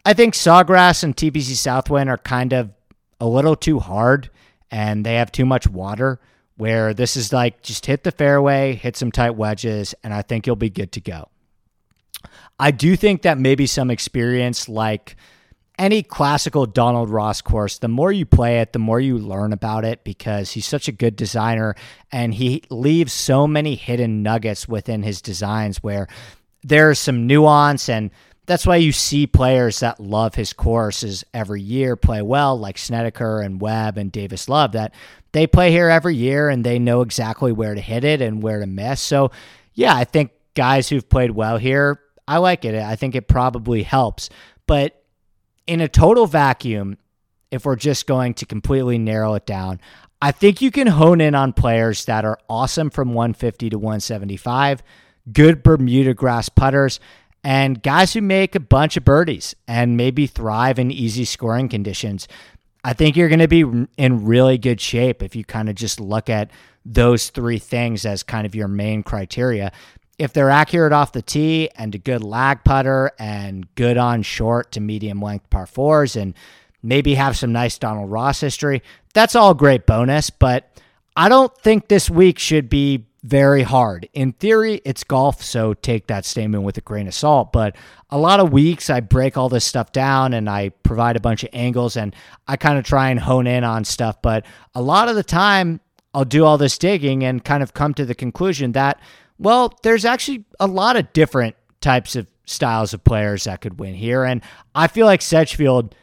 I 0.03 0.13
think 0.13 0.35
Sawgrass 0.35 1.03
and 1.03 1.15
TPC 1.15 1.55
Southwind 1.55 2.09
are 2.09 2.17
kind 2.17 2.53
of 2.53 2.69
a 3.19 3.27
little 3.27 3.55
too 3.55 3.79
hard 3.79 4.29
and 4.69 5.05
they 5.05 5.15
have 5.15 5.31
too 5.31 5.45
much 5.45 5.67
water. 5.67 6.19
Where 6.57 6.93
this 6.93 7.17
is 7.17 7.33
like 7.33 7.61
just 7.61 7.85
hit 7.85 8.03
the 8.03 8.11
fairway, 8.11 8.75
hit 8.75 8.95
some 8.95 9.11
tight 9.11 9.31
wedges, 9.31 9.93
and 10.03 10.13
I 10.13 10.21
think 10.21 10.47
you'll 10.47 10.55
be 10.55 10.69
good 10.69 10.93
to 10.93 11.01
go. 11.01 11.29
I 12.59 12.71
do 12.71 12.95
think 12.95 13.23
that 13.23 13.37
maybe 13.37 13.67
some 13.67 13.91
experience 13.91 14.69
like 14.69 15.17
any 15.77 16.03
classical 16.03 16.65
Donald 16.65 17.09
Ross 17.09 17.41
course, 17.41 17.79
the 17.79 17.87
more 17.87 18.11
you 18.11 18.25
play 18.25 18.59
it, 18.61 18.73
the 18.73 18.79
more 18.79 18.99
you 18.99 19.17
learn 19.17 19.51
about 19.51 19.83
it 19.83 20.03
because 20.03 20.51
he's 20.51 20.65
such 20.65 20.87
a 20.87 20.93
good 20.93 21.15
designer 21.15 21.75
and 22.11 22.33
he 22.33 22.63
leaves 22.69 23.11
so 23.11 23.45
many 23.45 23.75
hidden 23.75 24.23
nuggets 24.23 24.67
within 24.67 25.03
his 25.03 25.21
designs 25.21 25.83
where 25.83 26.07
there's 26.63 26.99
some 26.99 27.27
nuance 27.27 27.89
and 27.89 28.11
that's 28.45 28.65
why 28.65 28.75
you 28.75 28.91
see 28.91 29.25
players 29.25 29.79
that 29.79 29.99
love 29.99 30.35
his 30.35 30.53
courses 30.53 31.23
every 31.33 31.61
year 31.61 31.95
play 31.95 32.21
well, 32.21 32.57
like 32.57 32.77
Snedeker 32.77 33.41
and 33.41 33.59
Webb 33.59 33.97
and 33.97 34.11
Davis 34.11 34.47
Love, 34.47 34.73
that 34.73 34.93
they 35.35 35.45
play 35.47 35.69
here 35.69 35.89
every 35.89 36.15
year 36.15 36.47
and 36.47 36.63
they 36.63 36.79
know 36.79 37.01
exactly 37.01 37.51
where 37.51 37.75
to 37.75 37.81
hit 37.81 38.05
it 38.05 38.21
and 38.21 38.41
where 38.41 38.61
to 38.61 38.65
miss. 38.65 39.01
So, 39.01 39.31
yeah, 39.73 39.93
I 39.93 40.05
think 40.05 40.31
guys 40.53 40.87
who've 40.87 41.09
played 41.09 41.31
well 41.31 41.57
here, 41.57 41.99
I 42.25 42.37
like 42.37 42.63
it. 42.63 42.73
I 42.73 42.95
think 42.95 43.15
it 43.15 43.27
probably 43.27 43.83
helps. 43.83 44.29
But 44.65 45.03
in 45.67 45.81
a 45.81 45.89
total 45.89 46.25
vacuum, 46.25 46.97
if 47.51 47.65
we're 47.65 47.75
just 47.75 48.07
going 48.07 48.35
to 48.35 48.45
completely 48.45 48.97
narrow 48.97 49.33
it 49.33 49.45
down, 49.45 49.81
I 50.21 50.31
think 50.31 50.61
you 50.61 50.71
can 50.71 50.87
hone 50.87 51.19
in 51.19 51.35
on 51.35 51.51
players 51.51 52.05
that 52.05 52.23
are 52.23 52.39
awesome 52.47 52.89
from 52.89 53.13
150 53.13 53.71
to 53.71 53.77
175, 53.77 54.83
good 55.33 55.63
Bermuda 55.63 56.13
grass 56.13 56.47
putters, 56.47 57.01
and 57.43 57.83
guys 57.83 58.13
who 58.13 58.21
make 58.21 58.55
a 58.55 58.61
bunch 58.61 58.95
of 58.95 59.03
birdies 59.03 59.53
and 59.67 59.97
maybe 59.97 60.27
thrive 60.27 60.79
in 60.79 60.91
easy 60.91 61.25
scoring 61.25 61.67
conditions. 61.67 62.29
I 62.85 62.93
think 62.93 63.15
you're 63.15 63.29
going 63.29 63.39
to 63.39 63.47
be 63.47 63.65
in 63.97 64.25
really 64.25 64.57
good 64.57 64.79
shape 64.79 65.23
if 65.23 65.35
you 65.35 65.43
kind 65.43 65.69
of 65.69 65.75
just 65.75 65.99
look 65.99 66.29
at 66.29 66.51
those 66.85 67.29
three 67.29 67.57
things 67.57 68.05
as 68.05 68.21
kind 68.21 68.45
of 68.45 68.53
your 68.53 68.67
main 68.67 69.01
criteria 69.01 69.71
if 70.17 70.33
they're 70.33 70.49
accurate 70.49 70.93
off 70.93 71.11
the 71.11 71.21
tee 71.21 71.69
and 71.75 71.93
a 71.93 71.97
good 71.97 72.23
lag 72.23 72.63
putter 72.63 73.11
and 73.19 73.73
good 73.75 73.97
on 73.97 74.21
short 74.21 74.71
to 74.73 74.79
medium 74.79 75.21
length 75.21 75.49
par 75.49 75.65
fours 75.65 76.15
and 76.15 76.33
maybe 76.81 77.15
have 77.15 77.37
some 77.37 77.51
nice 77.51 77.77
Donald 77.77 78.09
Ross 78.09 78.39
history, 78.39 78.81
that's 79.13 79.35
all 79.35 79.53
great 79.53 79.85
bonus. 79.85 80.29
But 80.29 80.69
I 81.15 81.29
don't 81.29 81.55
think 81.57 81.87
this 81.87 82.09
week 82.09 82.39
should 82.39 82.69
be 82.69 83.05
very 83.25 83.63
hard. 83.63 84.07
In 84.13 84.33
theory, 84.33 84.81
it's 84.85 85.03
golf, 85.03 85.41
so 85.41 85.73
take 85.73 86.07
that 86.07 86.25
statement 86.25 86.63
with 86.63 86.77
a 86.77 86.81
grain 86.81 87.07
of 87.07 87.13
salt. 87.15 87.51
But 87.51 87.75
a 88.11 88.19
lot 88.19 88.39
of 88.39 88.53
weeks, 88.53 88.89
I 88.89 88.99
break 88.99 89.35
all 89.35 89.49
this 89.49 89.65
stuff 89.65 89.91
down 89.91 90.33
and 90.33 90.47
I 90.47 90.69
provide 90.83 91.15
a 91.15 91.19
bunch 91.19 91.43
of 91.43 91.49
angles 91.51 91.97
and 91.97 92.15
I 92.47 92.55
kind 92.55 92.77
of 92.77 92.85
try 92.85 93.09
and 93.09 93.19
hone 93.19 93.47
in 93.47 93.63
on 93.63 93.83
stuff. 93.83 94.21
But 94.21 94.45
a 94.75 94.81
lot 94.81 95.09
of 95.09 95.15
the 95.15 95.23
time, 95.23 95.81
I'll 96.13 96.23
do 96.23 96.45
all 96.45 96.59
this 96.59 96.77
digging 96.77 97.23
and 97.23 97.43
kind 97.43 97.63
of 97.63 97.73
come 97.73 97.95
to 97.95 98.05
the 98.05 98.15
conclusion 98.15 98.73
that 98.73 99.01
well, 99.37 99.77
there's 99.83 100.05
actually 100.05 100.45
a 100.59 100.67
lot 100.67 100.95
of 100.95 101.11
different 101.11 101.55
types 101.81 102.15
of 102.15 102.27
styles 102.45 102.93
of 102.93 103.03
players 103.03 103.45
that 103.45 103.59
could 103.61 103.79
win 103.79 103.93
here. 103.93 104.23
And 104.23 104.41
I 104.73 104.87
feel 104.87 105.05
like 105.05 105.21
Sedgefield 105.21 105.93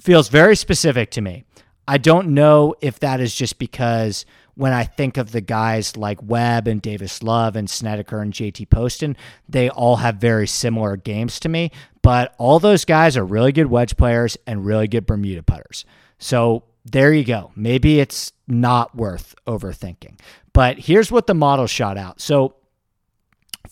feels 0.00 0.28
very 0.28 0.54
specific 0.54 1.10
to 1.12 1.20
me. 1.20 1.44
I 1.88 1.98
don't 1.98 2.28
know 2.28 2.74
if 2.80 3.00
that 3.00 3.20
is 3.20 3.34
just 3.34 3.58
because 3.58 4.24
when 4.56 4.72
I 4.72 4.84
think 4.84 5.16
of 5.16 5.32
the 5.32 5.40
guys 5.40 5.96
like 5.96 6.22
Webb 6.22 6.66
and 6.66 6.82
Davis 6.82 7.22
Love 7.22 7.56
and 7.56 7.68
Snedeker 7.70 8.20
and 8.20 8.32
JT 8.32 8.68
Poston, 8.70 9.16
they 9.48 9.68
all 9.70 9.96
have 9.96 10.16
very 10.16 10.46
similar 10.46 10.96
games 10.96 11.38
to 11.40 11.48
me. 11.48 11.70
But 12.02 12.34
all 12.38 12.58
those 12.58 12.84
guys 12.84 13.16
are 13.16 13.24
really 13.24 13.52
good 13.52 13.66
wedge 13.66 13.96
players 13.96 14.36
and 14.46 14.64
really 14.64 14.88
good 14.88 15.06
Bermuda 15.06 15.42
putters. 15.42 15.84
So 16.18 16.64
there 16.84 17.12
you 17.12 17.24
go. 17.24 17.52
Maybe 17.54 18.00
it's 18.00 18.32
not 18.48 18.94
worth 18.94 19.34
overthinking. 19.46 20.18
But 20.52 20.78
here's 20.78 21.12
what 21.12 21.26
the 21.26 21.34
model 21.34 21.66
shot 21.66 21.98
out. 21.98 22.20
So 22.20 22.56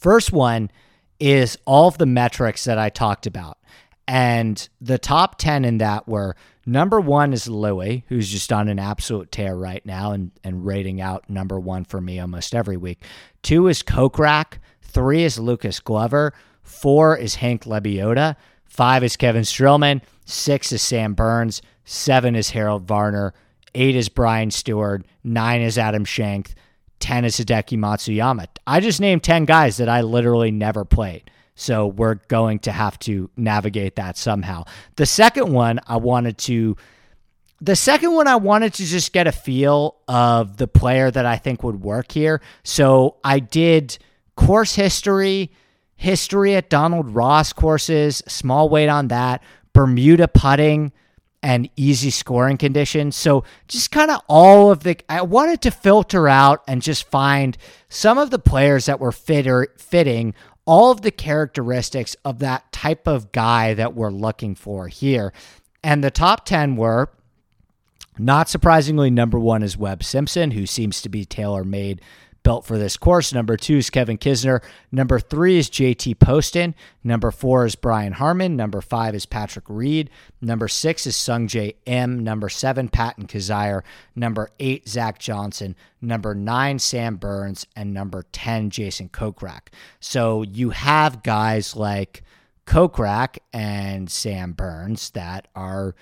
First 0.05 0.33
one 0.33 0.70
is 1.18 1.57
all 1.64 1.88
of 1.88 1.97
the 1.99 2.05
metrics 2.05 2.64
that 2.64 2.79
I 2.79 2.90
talked 2.90 3.27
about. 3.27 3.59
And 4.07 4.68
the 4.83 4.99
top 4.99 5.38
10 5.38 5.64
in 5.64 5.79
that 5.79 6.07
were 6.07 6.37
number 6.66 7.00
one 7.00 7.33
is 7.33 7.48
Louis, 7.48 8.05
who's 8.09 8.31
just 8.31 8.53
on 8.53 8.68
an 8.68 8.79
absolute 8.79 9.31
tear 9.33 9.57
right 9.57 9.85
now 9.85 10.12
and, 10.12 10.31
and 10.42 10.64
rating 10.64 11.00
out 11.00 11.29
number 11.29 11.59
one 11.59 11.85
for 11.85 12.00
me 12.00 12.18
almost 12.18 12.55
every 12.55 12.77
week. 12.77 13.03
Two 13.42 13.68
is 13.68 13.83
Kokrak. 13.83 14.59
Three 14.83 15.24
is 15.24 15.38
Lucas 15.38 15.81
Glover. 15.81 16.33
Four 16.62 17.16
is 17.16 17.37
Hank 17.37 17.64
Lebioda. 17.64 18.37
Five 18.64 19.05
is 19.05 19.16
Kevin 19.16 19.42
Streelman. 19.42 20.03
Six 20.24 20.72
is 20.72 20.83
Sam 20.83 21.14
Burns. 21.14 21.62
Seven 21.85 22.35
is 22.35 22.50
Harold 22.50 22.87
Varner. 22.87 23.35
Eight 23.74 23.96
is 23.96 24.09
Brian 24.09 24.50
Stuard. 24.50 25.05
Nine 25.22 25.61
is 25.61 25.79
Adam 25.79 26.05
Schenk. 26.05 26.55
10 27.00 27.24
is 27.24 27.37
Hideki 27.37 27.77
Matsuyama. 27.77 28.46
I 28.66 28.81
just 28.81 29.00
named 29.00 29.22
10 29.22 29.44
guys 29.44 29.77
that 29.77 29.88
I 29.88 30.00
literally 30.00 30.50
never 30.50 30.85
played. 30.85 31.31
So 31.55 31.87
we're 31.87 32.17
going 32.29 32.61
to 32.61 32.73
have 32.73 32.99
to 33.01 33.31
navigate 33.37 33.97
that 33.97 34.17
somehow. 34.17 34.64
The 34.97 35.07
second 35.07 35.53
one 35.53 35.81
I 35.87 35.97
wanted 35.97 36.38
to 36.38 36.77
the 37.61 37.77
second 37.77 38.12
one 38.12 38.29
I 38.29 38.37
wanted 38.37 38.75
to 38.75 38.85
just 38.85 39.12
get 39.12 39.27
a 39.27 39.33
feel 39.33 39.97
of 40.07 40.59
the 40.59 40.69
player 40.69 41.11
that 41.11 41.25
I 41.25 41.37
think 41.37 41.62
would 41.62 41.81
work 41.81 42.12
here. 42.12 42.43
So 42.62 43.17
I 43.25 43.38
did 43.38 43.97
course 44.37 44.75
history, 44.75 45.51
history 45.97 46.57
at 46.57 46.69
Donald 46.69 47.14
Ross 47.14 47.53
courses, 47.53 48.23
small 48.27 48.69
weight 48.69 48.88
on 48.88 49.09
that, 49.09 49.43
Bermuda 49.73 50.29
putting, 50.29 50.93
and 51.43 51.71
easy 51.77 52.11
scoring 52.11 52.57
conditions. 52.57 53.17
So 53.17 53.45
just 53.69 53.90
kind 53.90 54.11
of 54.11 54.21
all 54.29 54.71
of 54.71 54.83
the 54.83 54.97
I 55.09 55.23
wanted 55.23 55.61
to 55.62 55.71
filter 55.71 56.29
out 56.29 56.64
and 56.67 56.83
just 56.83 57.09
find 57.09 57.57
some 57.88 58.19
of 58.19 58.31
the 58.31 58.38
players 58.38 58.87
that 58.87 58.99
were 58.99 59.12
fitter 59.12 59.69
fitting 59.77 60.35
all 60.66 60.90
of 60.90 61.03
the 61.03 61.11
characteristics 61.11 62.16
of 62.24 62.38
that 62.38 62.72
type 62.72 63.07
of 63.07 63.33
guy 63.33 63.74
that 63.74 63.94
we're 63.94 64.11
looking 64.11 64.55
for 64.55 64.88
here. 64.88 65.33
And 65.83 66.03
the 66.03 66.11
top 66.11 66.44
10 66.46 66.77
were 66.77 67.11
not 68.18 68.48
surprisingly 68.48 69.11
number 69.11 69.38
1 69.38 69.62
is 69.62 69.77
Webb 69.77 70.03
Simpson 70.03 70.53
who 70.53 70.66
seems 70.66 71.03
to 71.03 71.09
be 71.09 71.24
tailor 71.24 71.64
made 71.64 72.00
built 72.44 72.64
for 72.64 72.78
this 72.78 72.96
course. 72.96 73.33
Number 73.33 73.57
two 73.57 73.78
is 73.78 73.90
Kevin 73.90 74.18
Kisner. 74.18 74.62
Number 74.92 75.18
three 75.18 75.59
is 75.59 75.68
JT 75.68 76.20
Poston. 76.20 76.76
Number 77.02 77.33
four 77.33 77.66
is 77.66 77.74
Brian 77.74 78.12
Harman. 78.12 78.54
Number 78.54 78.80
five 78.80 79.16
is 79.16 79.26
Patrick 79.26 79.64
Reed. 79.68 80.11
Number 80.40 80.68
six 80.68 81.07
is 81.07 81.16
Sungjae 81.16 81.74
Im. 81.87 82.22
Number 82.22 82.48
seven, 82.48 82.88
Patton 82.88 83.26
Kizzire. 83.26 83.83
Number 84.14 84.50
eight, 84.61 84.88
Zach 84.88 85.18
Johnson. 85.18 85.74
Number 86.00 86.35
nine, 86.35 86.78
Sam 86.78 87.16
Burns. 87.16 87.66
And 87.74 87.92
number 87.92 88.24
10, 88.30 88.70
Jason 88.70 89.09
Kokrak. 89.09 89.68
So 89.98 90.42
you 90.42 90.70
have 90.70 91.24
guys 91.24 91.74
like 91.74 92.22
Kokrak 92.66 93.38
and 93.52 94.11
Sam 94.11 94.52
Burns 94.52 95.11
that 95.11 95.48
are 95.57 95.94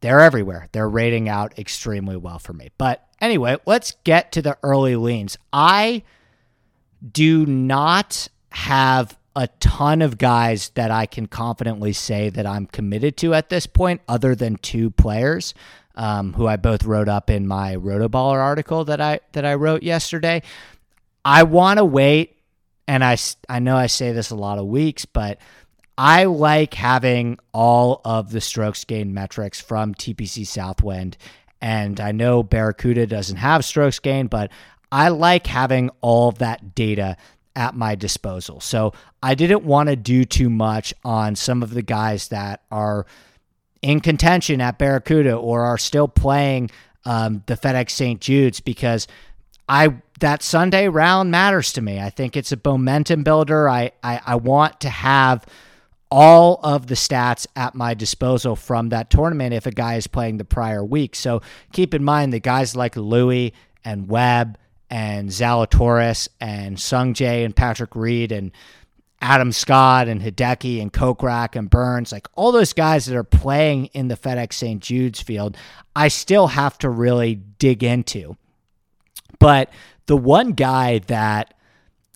they're 0.00 0.20
everywhere. 0.20 0.68
They're 0.72 0.88
rating 0.88 1.30
out 1.30 1.58
extremely 1.58 2.18
well 2.18 2.38
for 2.38 2.52
me. 2.52 2.68
But 2.76 3.08
anyway, 3.24 3.56
let's 3.66 3.96
get 4.04 4.32
to 4.32 4.42
the 4.42 4.58
early 4.62 4.96
leans. 4.96 5.36
I 5.52 6.02
do 7.12 7.46
not 7.46 8.28
have 8.50 9.18
a 9.36 9.48
ton 9.58 10.00
of 10.00 10.16
guys 10.16 10.70
that 10.70 10.90
I 10.90 11.06
can 11.06 11.26
confidently 11.26 11.92
say 11.92 12.30
that 12.30 12.46
I'm 12.46 12.66
committed 12.66 13.16
to 13.18 13.34
at 13.34 13.48
this 13.48 13.66
point, 13.66 14.00
other 14.08 14.34
than 14.34 14.56
two 14.56 14.90
players 14.90 15.54
um, 15.96 16.32
who 16.32 16.46
I 16.46 16.56
both 16.56 16.84
wrote 16.84 17.08
up 17.08 17.30
in 17.30 17.46
my 17.46 17.74
Rotoballer 17.76 18.40
article 18.40 18.84
that 18.86 19.00
I 19.00 19.20
that 19.32 19.44
I 19.44 19.54
wrote 19.54 19.82
yesterday. 19.82 20.42
I 21.24 21.44
want 21.44 21.78
to 21.78 21.84
wait, 21.84 22.36
and 22.86 23.04
I 23.04 23.16
I 23.48 23.58
know 23.58 23.76
I 23.76 23.86
say 23.86 24.12
this 24.12 24.30
a 24.30 24.36
lot 24.36 24.58
of 24.58 24.66
weeks, 24.66 25.04
but 25.04 25.38
I 25.96 26.24
like 26.24 26.74
having 26.74 27.38
all 27.52 28.00
of 28.04 28.30
the 28.30 28.40
strokes 28.40 28.84
gain 28.84 29.14
metrics 29.14 29.60
from 29.60 29.94
TPC 29.94 30.46
Southwind. 30.46 31.16
And 31.64 31.98
I 31.98 32.12
know 32.12 32.42
Barracuda 32.42 33.06
doesn't 33.06 33.38
have 33.38 33.64
strokes 33.64 33.98
gain, 33.98 34.26
but 34.26 34.50
I 34.92 35.08
like 35.08 35.46
having 35.46 35.88
all 36.02 36.30
that 36.32 36.74
data 36.74 37.16
at 37.56 37.74
my 37.74 37.94
disposal. 37.94 38.60
So 38.60 38.92
I 39.22 39.34
didn't 39.34 39.64
want 39.64 39.88
to 39.88 39.96
do 39.96 40.26
too 40.26 40.50
much 40.50 40.92
on 41.06 41.36
some 41.36 41.62
of 41.62 41.70
the 41.70 41.80
guys 41.80 42.28
that 42.28 42.60
are 42.70 43.06
in 43.80 44.00
contention 44.00 44.60
at 44.60 44.78
Barracuda 44.78 45.34
or 45.34 45.62
are 45.64 45.78
still 45.78 46.06
playing 46.06 46.70
um, 47.06 47.42
the 47.46 47.54
FedEx 47.54 47.92
St. 47.92 48.20
Jude's 48.20 48.60
because 48.60 49.08
I 49.66 50.02
that 50.20 50.42
Sunday 50.42 50.88
round 50.88 51.30
matters 51.30 51.72
to 51.72 51.80
me. 51.80 51.98
I 51.98 52.10
think 52.10 52.36
it's 52.36 52.52
a 52.52 52.60
momentum 52.62 53.22
builder. 53.22 53.70
I 53.70 53.92
I, 54.02 54.20
I 54.26 54.34
want 54.36 54.80
to 54.80 54.90
have 54.90 55.46
all 56.10 56.60
of 56.62 56.86
the 56.86 56.94
stats 56.94 57.46
at 57.56 57.74
my 57.74 57.94
disposal 57.94 58.56
from 58.56 58.90
that 58.90 59.10
tournament 59.10 59.54
if 59.54 59.66
a 59.66 59.70
guy 59.70 59.96
is 59.96 60.06
playing 60.06 60.36
the 60.36 60.44
prior 60.44 60.84
week. 60.84 61.16
So 61.16 61.42
keep 61.72 61.94
in 61.94 62.04
mind 62.04 62.32
the 62.32 62.40
guys 62.40 62.76
like 62.76 62.96
Louis 62.96 63.52
and 63.84 64.08
Webb 64.08 64.58
and 64.90 65.28
Zalatoris 65.28 66.28
and 66.40 66.78
Sung 66.78 67.14
Jae 67.14 67.44
and 67.44 67.56
Patrick 67.56 67.96
Reed 67.96 68.32
and 68.32 68.52
Adam 69.20 69.52
Scott 69.52 70.06
and 70.06 70.20
Hideki 70.20 70.82
and 70.82 70.92
Kokrak 70.92 71.56
and 71.56 71.70
Burns, 71.70 72.12
like 72.12 72.28
all 72.34 72.52
those 72.52 72.74
guys 72.74 73.06
that 73.06 73.16
are 73.16 73.24
playing 73.24 73.86
in 73.86 74.08
the 74.08 74.16
FedEx 74.16 74.52
St. 74.52 74.82
Jude's 74.82 75.22
field, 75.22 75.56
I 75.96 76.08
still 76.08 76.48
have 76.48 76.76
to 76.78 76.90
really 76.90 77.34
dig 77.34 77.82
into. 77.82 78.36
But 79.38 79.72
the 80.06 80.16
one 80.16 80.52
guy 80.52 80.98
that 81.06 81.53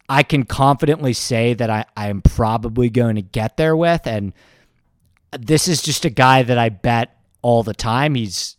I 0.09 0.23
can 0.23 0.44
confidently 0.44 1.12
say 1.12 1.55
that 1.55 1.68
I, 1.68 1.85
I 1.97 2.09
am 2.09 2.23
probably 2.23 2.88
going 2.88 3.16
to 3.16 3.23
get 3.23 3.57
there 3.57 3.77
with. 3.77 4.07
And 4.07 4.33
this 5.38 5.68
is 5.68 5.83
just 5.83 6.05
a 6.05 6.11
guy 6.11 6.42
that 6.42 6.59
I 6.59 6.71
bet 6.71 7.16
all 7.42 7.62
the 7.62 7.75
time. 7.75 8.14
He's 8.14 8.57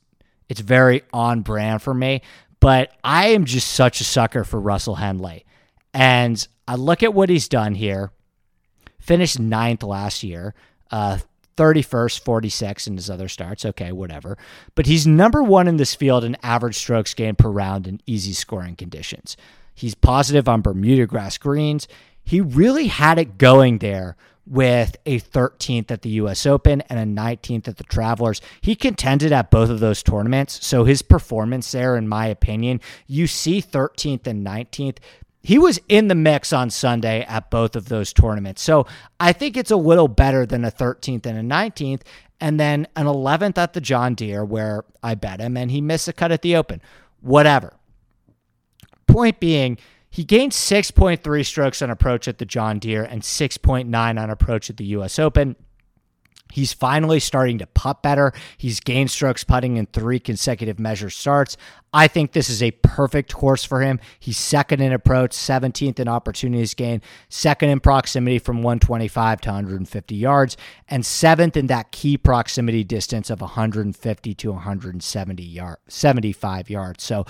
it's 0.47 0.61
very 0.61 1.03
on 1.13 1.41
brand 1.41 1.81
for 1.81 1.93
me. 1.93 2.21
But 2.59 2.91
I 3.03 3.29
am 3.29 3.45
just 3.45 3.71
such 3.71 4.01
a 4.01 4.03
sucker 4.03 4.43
for 4.43 4.59
Russell 4.59 4.95
Henley. 4.95 5.45
And 5.93 6.45
I 6.67 6.75
look 6.75 7.03
at 7.03 7.13
what 7.13 7.29
he's 7.29 7.47
done 7.47 7.75
here. 7.75 8.11
Finished 8.99 9.39
ninth 9.39 9.81
last 9.81 10.23
year, 10.23 10.53
uh, 10.91 11.19
31st, 11.57 12.19
46 12.19 12.87
in 12.87 12.95
his 12.95 13.09
other 13.09 13.27
starts. 13.27 13.65
Okay, 13.65 13.91
whatever. 13.91 14.37
But 14.75 14.85
he's 14.85 15.07
number 15.07 15.41
one 15.41 15.67
in 15.67 15.77
this 15.77 15.95
field 15.95 16.23
in 16.23 16.37
average 16.43 16.75
strokes 16.75 17.13
gained 17.13 17.37
per 17.37 17.49
round 17.49 17.87
in 17.87 18.01
easy 18.05 18.33
scoring 18.33 18.75
conditions. 18.75 19.37
He's 19.79 19.95
positive 19.95 20.49
on 20.49 20.61
Bermuda 20.61 21.05
grass 21.05 21.37
greens. 21.37 21.87
He 22.21 22.41
really 22.41 22.87
had 22.87 23.17
it 23.17 23.37
going 23.37 23.77
there 23.77 24.17
with 24.45 24.97
a 25.05 25.19
13th 25.19 25.89
at 25.91 26.01
the 26.01 26.09
US 26.09 26.45
Open 26.45 26.81
and 26.81 26.99
a 26.99 27.21
19th 27.21 27.67
at 27.67 27.77
the 27.77 27.83
Travelers. 27.83 28.41
He 28.61 28.75
contended 28.75 29.31
at 29.31 29.51
both 29.51 29.69
of 29.69 29.79
those 29.79 30.03
tournaments. 30.03 30.65
So 30.65 30.83
his 30.83 31.01
performance 31.01 31.71
there, 31.71 31.95
in 31.95 32.09
my 32.09 32.25
opinion, 32.25 32.81
you 33.07 33.25
see 33.25 33.61
13th 33.61 34.27
and 34.27 34.45
19th. 34.45 34.97
He 35.41 35.57
was 35.57 35.79
in 35.87 36.09
the 36.09 36.15
mix 36.15 36.51
on 36.51 36.69
Sunday 36.69 37.21
at 37.21 37.49
both 37.49 37.75
of 37.75 37.87
those 37.87 38.11
tournaments. 38.11 38.61
So 38.61 38.85
I 39.19 39.31
think 39.31 39.55
it's 39.55 39.71
a 39.71 39.77
little 39.77 40.09
better 40.09 40.45
than 40.45 40.65
a 40.65 40.71
13th 40.71 41.25
and 41.25 41.37
a 41.37 41.55
19th. 41.55 42.01
And 42.41 42.59
then 42.59 42.87
an 42.95 43.05
11th 43.05 43.57
at 43.57 43.73
the 43.73 43.81
John 43.81 44.15
Deere, 44.15 44.43
where 44.43 44.83
I 45.03 45.15
bet 45.15 45.39
him, 45.41 45.57
and 45.57 45.71
he 45.71 45.81
missed 45.81 46.07
a 46.07 46.13
cut 46.13 46.31
at 46.31 46.41
the 46.41 46.55
Open. 46.55 46.81
Whatever. 47.21 47.78
Point 49.09 49.39
being, 49.39 49.77
he 50.09 50.23
gained 50.23 50.51
6.3 50.51 51.45
strokes 51.45 51.81
on 51.81 51.89
approach 51.89 52.27
at 52.27 52.37
the 52.37 52.45
John 52.45 52.79
Deere 52.79 53.03
and 53.03 53.21
6.9 53.21 54.21
on 54.21 54.29
approach 54.29 54.69
at 54.69 54.77
the 54.77 54.85
US 54.85 55.19
Open. 55.19 55.55
He's 56.51 56.73
finally 56.73 57.19
starting 57.19 57.59
to 57.59 57.67
putt 57.67 58.01
better. 58.01 58.33
He's 58.57 58.79
gained 58.79 59.11
strokes 59.11 59.43
putting 59.43 59.77
in 59.77 59.85
three 59.85 60.19
consecutive 60.19 60.79
measure 60.79 61.11
starts. 61.11 61.57
I 61.93 62.07
think 62.07 62.31
this 62.31 62.49
is 62.49 62.63
a 62.63 62.71
perfect 62.71 63.33
course 63.33 63.63
for 63.63 63.81
him. 63.81 63.99
He's 64.19 64.37
second 64.37 64.81
in 64.81 64.91
approach, 64.91 65.31
17th 65.31 65.99
in 65.99 66.07
opportunities 66.07 66.73
gained, 66.73 67.03
second 67.29 67.69
in 67.69 67.79
proximity 67.79 68.39
from 68.39 68.57
125 68.57 69.41
to 69.41 69.49
150 69.49 70.15
yards, 70.15 70.57
and 70.87 71.05
seventh 71.05 71.55
in 71.55 71.67
that 71.67 71.91
key 71.91 72.17
proximity 72.17 72.83
distance 72.83 73.29
of 73.29 73.41
150 73.41 74.33
to 74.33 74.51
170 74.51 75.43
yard, 75.43 75.77
75 75.87 76.69
yards. 76.69 77.03
So 77.03 77.25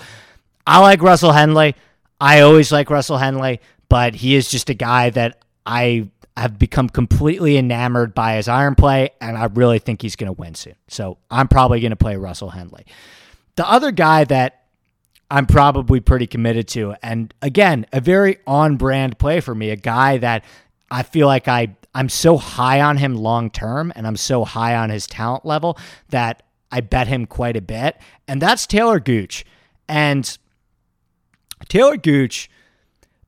I 0.70 0.78
like 0.78 1.02
Russell 1.02 1.32
Henley. 1.32 1.74
I 2.20 2.42
always 2.42 2.70
like 2.70 2.90
Russell 2.90 3.18
Henley, 3.18 3.60
but 3.88 4.14
he 4.14 4.36
is 4.36 4.48
just 4.48 4.70
a 4.70 4.74
guy 4.74 5.10
that 5.10 5.42
I 5.66 6.10
have 6.36 6.60
become 6.60 6.88
completely 6.88 7.56
enamored 7.56 8.14
by 8.14 8.36
his 8.36 8.46
iron 8.46 8.76
play, 8.76 9.10
and 9.20 9.36
I 9.36 9.46
really 9.46 9.80
think 9.80 10.00
he's 10.00 10.14
going 10.14 10.32
to 10.32 10.40
win 10.40 10.54
soon. 10.54 10.76
So 10.86 11.18
I'm 11.28 11.48
probably 11.48 11.80
going 11.80 11.90
to 11.90 11.96
play 11.96 12.14
Russell 12.14 12.50
Henley. 12.50 12.86
The 13.56 13.68
other 13.68 13.90
guy 13.90 14.22
that 14.22 14.62
I'm 15.28 15.46
probably 15.46 15.98
pretty 15.98 16.28
committed 16.28 16.68
to, 16.68 16.94
and 17.02 17.34
again, 17.42 17.84
a 17.92 18.00
very 18.00 18.38
on 18.46 18.76
brand 18.76 19.18
play 19.18 19.40
for 19.40 19.56
me, 19.56 19.70
a 19.70 19.76
guy 19.76 20.18
that 20.18 20.44
I 20.88 21.02
feel 21.02 21.26
like 21.26 21.48
I 21.48 21.74
I'm 21.96 22.08
so 22.08 22.36
high 22.36 22.80
on 22.80 22.96
him 22.96 23.16
long 23.16 23.50
term, 23.50 23.92
and 23.96 24.06
I'm 24.06 24.16
so 24.16 24.44
high 24.44 24.76
on 24.76 24.90
his 24.90 25.08
talent 25.08 25.44
level 25.44 25.76
that 26.10 26.44
I 26.70 26.80
bet 26.80 27.08
him 27.08 27.26
quite 27.26 27.56
a 27.56 27.60
bit, 27.60 27.96
and 28.28 28.40
that's 28.40 28.68
Taylor 28.68 29.00
Gooch. 29.00 29.44
And 29.88 30.38
Taylor 31.70 31.96
Gooch, 31.96 32.50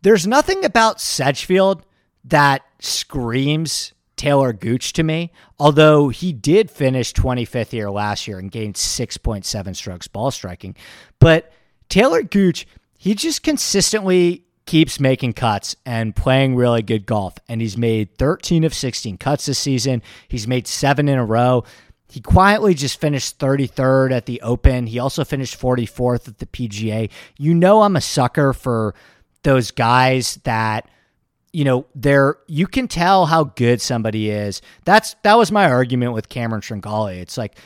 there's 0.02 0.26
nothing 0.26 0.64
about 0.64 1.00
Sedgefield 1.00 1.86
that 2.24 2.62
screams 2.80 3.92
Taylor 4.16 4.52
Gooch 4.52 4.92
to 4.94 5.04
me, 5.04 5.30
although 5.60 6.08
he 6.08 6.32
did 6.32 6.68
finish 6.68 7.12
25th 7.12 7.70
here 7.70 7.88
last 7.88 8.26
year 8.26 8.40
and 8.40 8.50
gained 8.50 8.74
6.7 8.74 9.76
strokes 9.76 10.08
ball 10.08 10.32
striking. 10.32 10.74
But 11.20 11.52
Taylor 11.88 12.24
Gooch, 12.24 12.66
he 12.98 13.14
just 13.14 13.44
consistently 13.44 14.44
keeps 14.66 14.98
making 14.98 15.34
cuts 15.34 15.76
and 15.86 16.14
playing 16.14 16.56
really 16.56 16.82
good 16.82 17.06
golf. 17.06 17.34
And 17.48 17.60
he's 17.60 17.78
made 17.78 18.18
13 18.18 18.64
of 18.64 18.74
16 18.74 19.18
cuts 19.18 19.46
this 19.46 19.58
season. 19.60 20.02
He's 20.26 20.48
made 20.48 20.66
seven 20.66 21.08
in 21.08 21.18
a 21.18 21.24
row. 21.24 21.62
He 22.12 22.20
quietly 22.20 22.74
just 22.74 23.00
finished 23.00 23.38
33rd 23.38 24.12
at 24.12 24.26
the 24.26 24.42
Open. 24.42 24.86
He 24.86 24.98
also 24.98 25.24
finished 25.24 25.58
44th 25.58 26.28
at 26.28 26.38
the 26.40 26.44
PGA. 26.46 27.08
You 27.38 27.54
know, 27.54 27.80
I'm 27.80 27.96
a 27.96 28.02
sucker 28.02 28.52
for 28.52 28.94
those 29.44 29.70
guys 29.70 30.38
that 30.44 30.90
you 31.54 31.64
know 31.64 31.86
they're 31.94 32.36
you 32.46 32.66
can 32.66 32.86
tell 32.86 33.24
how 33.24 33.44
good 33.44 33.80
somebody 33.80 34.28
is 34.30 34.60
that's 34.84 35.16
that 35.22 35.36
was 35.36 35.50
my 35.50 35.66
argument 35.70 36.12
with 36.12 36.28
cameron 36.28 36.62
Tringale. 36.62 37.20
it's 37.20 37.36
like 37.36 37.56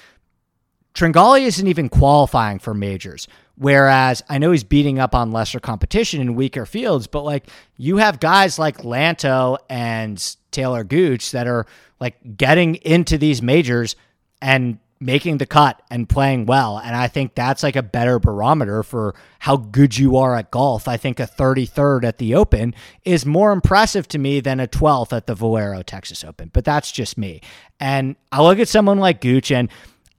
Tringale 0.94 1.42
isn't 1.42 1.68
even 1.68 1.88
qualifying 1.88 2.58
for 2.58 2.74
majors 2.74 3.28
whereas 3.56 4.24
i 4.28 4.38
know 4.38 4.50
he's 4.50 4.64
beating 4.64 4.98
up 4.98 5.14
on 5.14 5.30
lesser 5.30 5.60
competition 5.60 6.20
in 6.20 6.34
weaker 6.34 6.66
fields 6.66 7.06
but 7.06 7.22
like 7.22 7.48
you 7.76 7.98
have 7.98 8.18
guys 8.18 8.58
like 8.58 8.78
lanto 8.78 9.56
and 9.68 10.36
taylor 10.50 10.82
gooch 10.82 11.30
that 11.30 11.46
are 11.46 11.64
like 12.00 12.16
getting 12.36 12.76
into 12.76 13.16
these 13.18 13.40
majors 13.40 13.94
and 14.40 14.78
making 14.98 15.38
the 15.38 15.46
cut 15.46 15.82
and 15.90 16.08
playing 16.08 16.46
well. 16.46 16.78
And 16.78 16.96
I 16.96 17.06
think 17.08 17.34
that's 17.34 17.62
like 17.62 17.76
a 17.76 17.82
better 17.82 18.18
barometer 18.18 18.82
for 18.82 19.14
how 19.40 19.56
good 19.56 19.96
you 19.96 20.16
are 20.16 20.36
at 20.36 20.50
golf. 20.50 20.88
I 20.88 20.96
think 20.96 21.20
a 21.20 21.26
33rd 21.26 22.04
at 22.04 22.18
the 22.18 22.34
Open 22.34 22.74
is 23.04 23.26
more 23.26 23.52
impressive 23.52 24.08
to 24.08 24.18
me 24.18 24.40
than 24.40 24.58
a 24.58 24.66
12th 24.66 25.14
at 25.14 25.26
the 25.26 25.34
Valero 25.34 25.82
Texas 25.82 26.24
Open. 26.24 26.50
But 26.52 26.64
that's 26.64 26.90
just 26.90 27.18
me. 27.18 27.42
And 27.78 28.16
I 28.32 28.42
look 28.42 28.58
at 28.58 28.68
someone 28.68 28.98
like 28.98 29.20
Gooch 29.20 29.50
and 29.50 29.68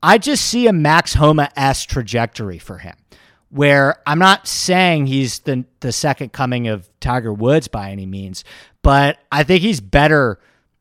I 0.04 0.20
just 0.20 0.46
see 0.46 0.68
a 0.68 0.74
Max 0.74 1.16
Homa 1.16 1.50
S 1.56 1.84
trajectory 1.84 2.60
for 2.60 2.78
him. 2.78 2.96
Where 3.50 4.02
I'm 4.06 4.20
not 4.20 4.46
saying 4.46 5.08
he's 5.08 5.40
the 5.40 5.64
the 5.80 5.94
second 5.94 6.34
coming 6.34 6.68
of 6.68 6.90
Tiger 7.00 7.34
Woods 7.34 7.70
by 7.70 7.92
any 7.92 8.06
means, 8.06 8.44
but 8.82 9.20
I 9.32 9.44
think 9.44 9.62
he's 9.62 9.80
better 9.80 10.40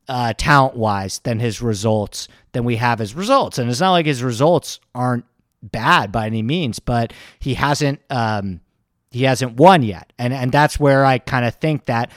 uh, 0.08 0.32
talent 0.36 0.76
wise 0.76 1.18
than 1.20 1.38
his 1.38 1.60
results 1.60 2.28
than 2.52 2.64
we 2.64 2.76
have 2.76 2.98
his 2.98 3.14
results. 3.14 3.58
And 3.58 3.70
it's 3.70 3.80
not 3.80 3.92
like 3.92 4.06
his 4.06 4.22
results 4.22 4.80
aren't 4.94 5.24
bad 5.62 6.12
by 6.12 6.26
any 6.26 6.42
means, 6.42 6.78
but 6.78 7.12
he 7.38 7.54
hasn't 7.54 8.00
um, 8.10 8.60
he 9.10 9.24
hasn't 9.24 9.54
won 9.54 9.82
yet. 9.82 10.12
And 10.18 10.32
and 10.32 10.52
that's 10.52 10.78
where 10.78 11.04
I 11.04 11.18
kind 11.18 11.44
of 11.44 11.54
think 11.56 11.86
that 11.86 12.10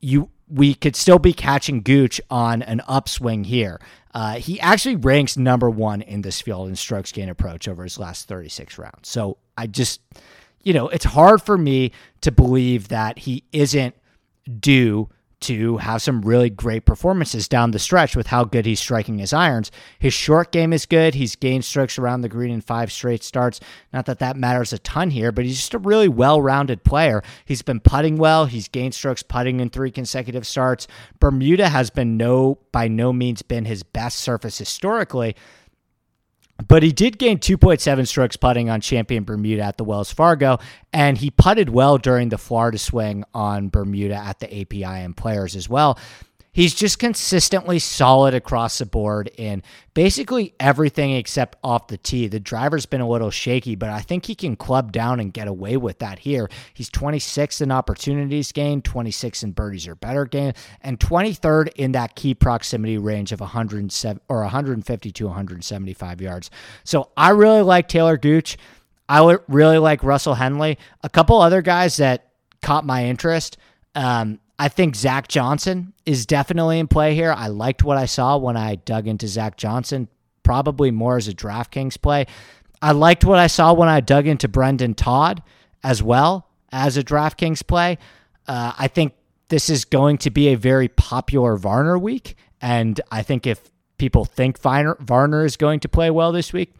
you 0.00 0.30
we 0.48 0.74
could 0.74 0.96
still 0.96 1.18
be 1.18 1.32
catching 1.32 1.82
Gooch 1.82 2.20
on 2.28 2.62
an 2.62 2.82
upswing 2.88 3.44
here. 3.44 3.80
Uh, 4.12 4.34
he 4.34 4.58
actually 4.60 4.96
ranks 4.96 5.36
number 5.36 5.70
one 5.70 6.02
in 6.02 6.22
this 6.22 6.40
field 6.40 6.68
in 6.68 6.74
strokes 6.74 7.12
gain 7.12 7.28
approach 7.28 7.68
over 7.68 7.84
his 7.84 7.98
last 7.98 8.26
36 8.26 8.76
rounds. 8.76 9.08
So 9.08 9.38
I 9.56 9.68
just, 9.68 10.00
you 10.62 10.72
know, 10.72 10.88
it's 10.88 11.04
hard 11.04 11.40
for 11.42 11.56
me 11.56 11.92
to 12.22 12.32
believe 12.32 12.88
that 12.88 13.20
he 13.20 13.44
isn't 13.52 13.94
due 14.58 15.08
to 15.40 15.78
have 15.78 16.02
some 16.02 16.22
really 16.22 16.50
great 16.50 16.84
performances 16.84 17.48
down 17.48 17.70
the 17.70 17.78
stretch 17.78 18.14
with 18.14 18.28
how 18.28 18.44
good 18.44 18.66
he's 18.66 18.80
striking 18.80 19.18
his 19.18 19.32
irons. 19.32 19.70
His 19.98 20.12
short 20.14 20.52
game 20.52 20.72
is 20.72 20.86
good. 20.86 21.14
He's 21.14 21.36
gained 21.36 21.64
strokes 21.64 21.98
around 21.98 22.20
the 22.20 22.28
green 22.28 22.50
in 22.50 22.60
five 22.60 22.92
straight 22.92 23.22
starts. 23.22 23.60
Not 23.92 24.06
that 24.06 24.18
that 24.18 24.36
matters 24.36 24.72
a 24.72 24.78
ton 24.78 25.10
here, 25.10 25.32
but 25.32 25.44
he's 25.44 25.56
just 25.56 25.74
a 25.74 25.78
really 25.78 26.08
well 26.08 26.42
rounded 26.42 26.84
player. 26.84 27.22
He's 27.44 27.62
been 27.62 27.80
putting 27.80 28.18
well. 28.18 28.46
He's 28.46 28.68
gained 28.68 28.94
strokes 28.94 29.22
putting 29.22 29.60
in 29.60 29.70
three 29.70 29.90
consecutive 29.90 30.46
starts. 30.46 30.86
Bermuda 31.18 31.68
has 31.68 31.90
been 31.90 32.16
no, 32.16 32.58
by 32.72 32.88
no 32.88 33.12
means 33.12 33.42
been 33.42 33.64
his 33.64 33.82
best 33.82 34.18
surface 34.18 34.58
historically. 34.58 35.34
But 36.66 36.82
he 36.82 36.92
did 36.92 37.18
gain 37.18 37.38
2.7 37.38 38.06
strokes 38.06 38.36
putting 38.36 38.70
on 38.70 38.80
Champion 38.80 39.24
Bermuda 39.24 39.62
at 39.62 39.76
the 39.76 39.84
Wells 39.84 40.12
Fargo, 40.12 40.58
and 40.92 41.18
he 41.18 41.30
putted 41.30 41.68
well 41.68 41.98
during 41.98 42.28
the 42.28 42.38
Florida 42.38 42.78
swing 42.78 43.24
on 43.34 43.68
Bermuda 43.68 44.14
at 44.14 44.40
the 44.40 44.46
APIM 44.46 45.14
players 45.14 45.56
as 45.56 45.68
well 45.68 45.98
he's 46.52 46.74
just 46.74 46.98
consistently 46.98 47.78
solid 47.78 48.34
across 48.34 48.78
the 48.78 48.86
board 48.86 49.30
in 49.36 49.62
basically 49.94 50.54
everything 50.58 51.12
except 51.12 51.58
off 51.62 51.88
the 51.88 51.98
tee. 51.98 52.26
The 52.26 52.40
driver's 52.40 52.86
been 52.86 53.00
a 53.00 53.08
little 53.08 53.30
shaky, 53.30 53.74
but 53.74 53.90
I 53.90 54.00
think 54.00 54.26
he 54.26 54.34
can 54.34 54.56
club 54.56 54.92
down 54.92 55.20
and 55.20 55.32
get 55.32 55.48
away 55.48 55.76
with 55.76 55.98
that 56.00 56.20
here. 56.20 56.48
He's 56.74 56.90
26th 56.90 57.60
in 57.60 57.70
opportunities 57.70 58.52
gained, 58.52 58.84
26 58.84 59.42
in 59.42 59.52
birdies 59.52 59.86
or 59.86 59.94
better 59.94 60.24
gain, 60.24 60.54
and 60.80 60.98
23rd 60.98 61.68
in 61.76 61.92
that 61.92 62.14
key 62.14 62.34
proximity 62.34 62.98
range 62.98 63.32
of 63.32 63.40
107 63.40 64.20
or 64.28 64.40
150 64.42 65.10
to 65.12 65.26
175 65.26 66.20
yards. 66.20 66.50
So 66.84 67.10
I 67.16 67.30
really 67.30 67.62
like 67.62 67.88
Taylor 67.88 68.16
Gooch. 68.16 68.56
I 69.08 69.38
really 69.48 69.78
like 69.78 70.04
Russell 70.04 70.34
Henley. 70.34 70.78
A 71.02 71.08
couple 71.08 71.40
other 71.40 71.62
guys 71.62 71.96
that 71.96 72.30
caught 72.62 72.86
my 72.86 73.06
interest. 73.06 73.56
Um, 73.94 74.38
I 74.60 74.68
think 74.68 74.94
Zach 74.94 75.26
Johnson 75.26 75.94
is 76.04 76.26
definitely 76.26 76.80
in 76.80 76.86
play 76.86 77.14
here. 77.14 77.32
I 77.32 77.46
liked 77.46 77.82
what 77.82 77.96
I 77.96 78.04
saw 78.04 78.36
when 78.36 78.58
I 78.58 78.74
dug 78.74 79.08
into 79.08 79.26
Zach 79.26 79.56
Johnson, 79.56 80.06
probably 80.42 80.90
more 80.90 81.16
as 81.16 81.28
a 81.28 81.32
DraftKings 81.32 81.98
play. 81.98 82.26
I 82.82 82.92
liked 82.92 83.24
what 83.24 83.38
I 83.38 83.46
saw 83.46 83.72
when 83.72 83.88
I 83.88 84.00
dug 84.00 84.26
into 84.26 84.48
Brendon 84.48 84.92
Todd 84.92 85.42
as 85.82 86.02
well 86.02 86.46
as 86.70 86.98
a 86.98 87.02
DraftKings 87.02 87.66
play. 87.66 87.96
Uh, 88.46 88.74
I 88.78 88.88
think 88.88 89.14
this 89.48 89.70
is 89.70 89.86
going 89.86 90.18
to 90.18 90.30
be 90.30 90.48
a 90.48 90.56
very 90.56 90.88
popular 90.88 91.56
Varner 91.56 91.98
week. 91.98 92.36
And 92.60 93.00
I 93.10 93.22
think 93.22 93.46
if 93.46 93.62
people 93.96 94.26
think 94.26 94.60
Varner 94.60 95.44
is 95.46 95.56
going 95.56 95.80
to 95.80 95.88
play 95.88 96.10
well 96.10 96.32
this 96.32 96.52
week, 96.52 96.74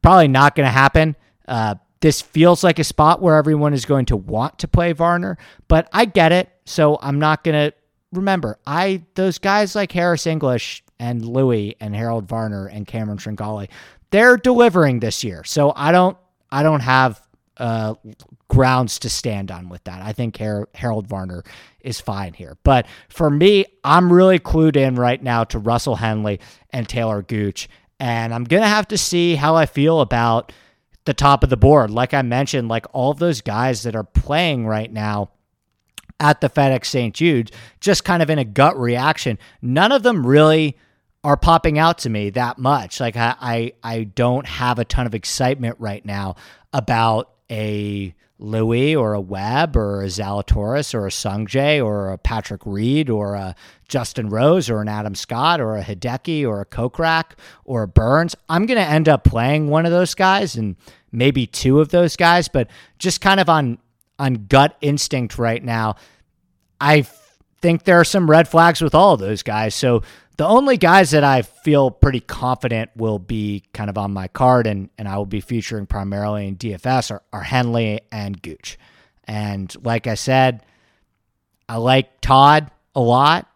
probably 0.00 0.28
not 0.28 0.54
going 0.54 0.66
to 0.66 0.72
happen. 0.72 1.16
Uh, 1.46 1.74
this 2.00 2.20
feels 2.20 2.64
like 2.64 2.78
a 2.78 2.84
spot 2.84 3.20
where 3.20 3.36
everyone 3.36 3.74
is 3.74 3.84
going 3.84 4.06
to 4.06 4.16
want 4.16 4.58
to 4.60 4.68
play 4.68 4.92
Varner, 4.92 5.36
but 5.68 5.88
I 5.92 6.06
get 6.06 6.32
it. 6.32 6.48
So 6.64 6.98
I'm 7.00 7.18
not 7.18 7.44
going 7.44 7.70
to 7.70 7.76
remember. 8.12 8.58
I 8.66 9.04
those 9.14 9.38
guys 9.38 9.74
like 9.74 9.92
Harris 9.92 10.26
English 10.26 10.82
and 10.98 11.24
Louis 11.24 11.76
and 11.80 11.94
Harold 11.94 12.26
Varner 12.26 12.66
and 12.66 12.86
Cameron 12.86 13.18
Tringale, 13.18 13.68
they're 14.10 14.36
delivering 14.36 15.00
this 15.00 15.22
year. 15.22 15.44
So 15.44 15.72
I 15.76 15.92
don't 15.92 16.16
I 16.50 16.62
don't 16.62 16.80
have 16.80 17.20
uh, 17.56 17.94
grounds 18.48 18.98
to 19.00 19.10
stand 19.10 19.50
on 19.50 19.68
with 19.68 19.84
that. 19.84 20.02
I 20.02 20.12
think 20.12 20.38
Har- 20.38 20.68
Harold 20.74 21.06
Varner 21.06 21.44
is 21.80 22.00
fine 22.00 22.32
here. 22.32 22.56
But 22.64 22.86
for 23.08 23.30
me, 23.30 23.66
I'm 23.84 24.12
really 24.12 24.38
clued 24.38 24.76
in 24.76 24.96
right 24.96 25.22
now 25.22 25.44
to 25.44 25.58
Russell 25.58 25.96
Henley 25.96 26.40
and 26.70 26.88
Taylor 26.88 27.22
Gooch. 27.22 27.68
And 28.00 28.32
I'm 28.32 28.44
going 28.44 28.62
to 28.62 28.68
have 28.68 28.88
to 28.88 28.98
see 28.98 29.34
how 29.34 29.56
I 29.56 29.66
feel 29.66 30.00
about 30.00 30.52
the 31.04 31.14
top 31.14 31.42
of 31.42 31.50
the 31.50 31.56
board. 31.56 31.90
Like 31.90 32.14
I 32.14 32.22
mentioned, 32.22 32.68
like 32.68 32.86
all 32.92 33.14
those 33.14 33.40
guys 33.40 33.82
that 33.82 33.96
are 33.96 34.04
playing 34.04 34.66
right 34.66 34.92
now 34.92 35.30
at 36.18 36.40
the 36.40 36.50
FedEx 36.50 36.86
St. 36.86 37.14
Jude, 37.14 37.50
just 37.80 38.04
kind 38.04 38.22
of 38.22 38.30
in 38.30 38.38
a 38.38 38.44
gut 38.44 38.78
reaction, 38.78 39.38
none 39.62 39.92
of 39.92 40.02
them 40.02 40.26
really 40.26 40.76
are 41.24 41.36
popping 41.36 41.78
out 41.78 41.98
to 41.98 42.10
me 42.10 42.30
that 42.30 42.58
much. 42.58 43.00
Like 43.00 43.16
I, 43.16 43.34
I, 43.40 43.72
I 43.82 44.04
don't 44.04 44.46
have 44.46 44.78
a 44.78 44.84
ton 44.84 45.06
of 45.06 45.14
excitement 45.14 45.76
right 45.78 46.04
now 46.04 46.36
about 46.72 47.30
a 47.50 48.14
Louis 48.38 48.96
or 48.96 49.12
a 49.12 49.20
Webb 49.20 49.76
or 49.76 50.02
a 50.02 50.06
Zalatoris 50.06 50.94
or 50.94 51.06
a 51.06 51.10
Sungjae 51.10 51.84
or 51.84 52.10
a 52.10 52.18
Patrick 52.18 52.62
Reed 52.64 53.10
or 53.10 53.34
a 53.34 53.54
Justin 53.90 54.30
Rose 54.30 54.70
or 54.70 54.80
an 54.80 54.88
Adam 54.88 55.14
Scott 55.14 55.60
or 55.60 55.76
a 55.76 55.82
Hideki 55.82 56.46
or 56.46 56.60
a 56.60 56.66
Kokrak 56.66 57.32
or 57.64 57.82
a 57.82 57.88
Burns. 57.88 58.34
I'm 58.48 58.64
going 58.64 58.78
to 58.78 58.88
end 58.88 59.08
up 59.08 59.24
playing 59.24 59.68
one 59.68 59.84
of 59.84 59.92
those 59.92 60.14
guys 60.14 60.56
and 60.56 60.76
maybe 61.12 61.46
two 61.46 61.80
of 61.80 61.90
those 61.90 62.16
guys, 62.16 62.48
but 62.48 62.70
just 62.98 63.20
kind 63.20 63.40
of 63.40 63.50
on 63.50 63.78
on 64.18 64.46
gut 64.48 64.76
instinct 64.80 65.38
right 65.38 65.64
now, 65.64 65.96
I 66.80 67.06
think 67.60 67.84
there 67.84 67.98
are 67.98 68.04
some 68.04 68.30
red 68.30 68.48
flags 68.48 68.80
with 68.80 68.94
all 68.94 69.14
of 69.14 69.20
those 69.20 69.42
guys. 69.42 69.74
So 69.74 70.02
the 70.36 70.46
only 70.46 70.76
guys 70.76 71.10
that 71.10 71.24
I 71.24 71.42
feel 71.42 71.90
pretty 71.90 72.20
confident 72.20 72.90
will 72.94 73.18
be 73.18 73.64
kind 73.72 73.90
of 73.90 73.98
on 73.98 74.12
my 74.12 74.28
card 74.28 74.66
and, 74.66 74.90
and 74.98 75.08
I 75.08 75.16
will 75.16 75.26
be 75.26 75.40
featuring 75.40 75.86
primarily 75.86 76.46
in 76.46 76.56
DFS 76.56 77.10
are, 77.10 77.22
are 77.32 77.42
Henley 77.42 78.02
and 78.12 78.40
Gooch. 78.40 78.78
And 79.24 79.74
like 79.84 80.06
I 80.06 80.14
said, 80.14 80.64
I 81.68 81.76
like 81.76 82.20
Todd 82.20 82.70
a 82.94 83.00
lot 83.00 83.49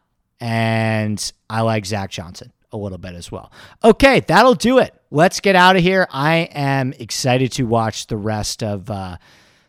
and 0.45 1.33
I 1.49 1.63
like 1.63 1.87
Zach 1.87 2.11
Johnson 2.11 2.53
a 2.73 2.77
little 2.77 2.99
bit 2.99 3.15
as 3.15 3.33
well. 3.33 3.51
Okay, 3.83 4.21
that'll 4.21 4.55
do 4.55 4.79
it. 4.79 4.95
Let's 5.11 5.41
get 5.41 5.57
out 5.57 5.77
of 5.77 5.83
here. 5.83 6.07
I 6.11 6.49
am 6.53 6.93
excited 6.99 7.53
to 7.53 7.65
watch 7.65 8.09
the 8.09 8.17
rest 8.17 8.63
of 8.63 8.91
uh, 8.91 9.17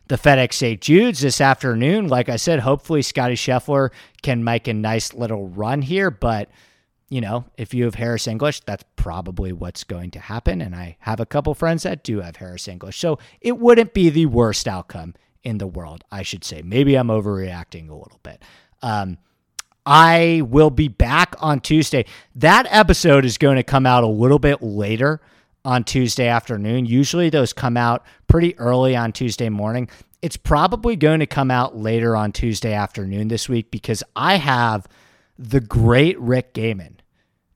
the 0.08 0.18
FedEx 0.18 0.54
St. 0.54 0.82
Jude's 0.82 1.22
this 1.22 1.40
afternoon. 1.40 2.08
Like 2.10 2.30
I 2.30 2.36
said, 2.36 2.60
hopefully 2.60 3.02
Scotty 3.02 3.36
Scheffler 3.36 3.92
can 4.22 4.44
make 4.44 4.68
a 4.68 4.74
nice 4.74 5.14
little 5.14 5.48
run 5.48 5.82
here, 5.82 6.12
but– 6.12 6.50
you 7.10 7.22
know, 7.22 7.46
if 7.58 7.74
you 7.74 7.86
have 7.86 7.96
Harris 7.96 8.28
English, 8.28 8.62
that's 8.62 8.84
probably 8.96 9.54
what's 9.54 9.84
going 9.84 10.12
to 10.12 10.20
happen. 10.20 10.62
And 10.62 10.76
I 10.76 10.98
have 11.00 11.20
a 11.20 11.26
couple 11.26 11.54
friends 11.54 11.84
that 11.84 12.04
do 12.04 12.22
have 12.22 12.38
Harris 12.38 12.68
English. 12.68 13.00
So 13.00 13.20
it 13.42 13.60
wouldn't 13.60 13.94
be 13.94 14.10
the 14.10 14.26
worst 14.26 14.68
outcome 14.68 15.14
in 15.44 15.60
the 15.60 15.68
world, 15.68 16.04
I 16.12 16.24
should 16.24 16.44
say. 16.44 16.62
Maybe 16.64 16.96
I'm 16.96 17.08
overreacting 17.08 17.90
a 17.90 17.96
little 17.96 18.20
bit. 18.24 18.42
Um, 18.82 19.18
I 19.86 20.42
will 20.46 20.70
be 20.70 20.88
back 20.88 21.36
on 21.40 21.60
Tuesday. 21.60 22.06
That 22.36 22.68
episode 22.70 23.26
is 23.26 23.38
going 23.38 23.58
to 23.58 23.64
come 23.64 23.86
out 23.86 24.04
a 24.04 24.08
little 24.08 24.40
bit 24.40 24.62
later 24.64 25.22
on 25.64 25.84
Tuesday 25.84 26.28
afternoon. 26.28 26.86
Usually 26.86 27.30
those 27.30 27.54
come 27.54 27.78
out 27.78 28.06
pretty 28.28 28.58
early 28.58 28.96
on 28.96 29.12
Tuesday 29.12 29.50
morning. 29.50 29.90
It's 30.22 30.38
probably 30.38 30.96
going 30.96 31.20
to 31.20 31.28
come 31.28 31.52
out 31.52 31.78
later 31.78 32.16
on 32.16 32.32
Tuesday 32.32 32.74
afternoon 32.74 33.28
this 33.28 33.48
week 33.48 33.70
because 33.70 34.04
I 34.16 34.38
have 34.38 34.88
the 35.38 35.60
great 35.60 36.20
Rick 36.20 36.54
Gehman 36.54 36.96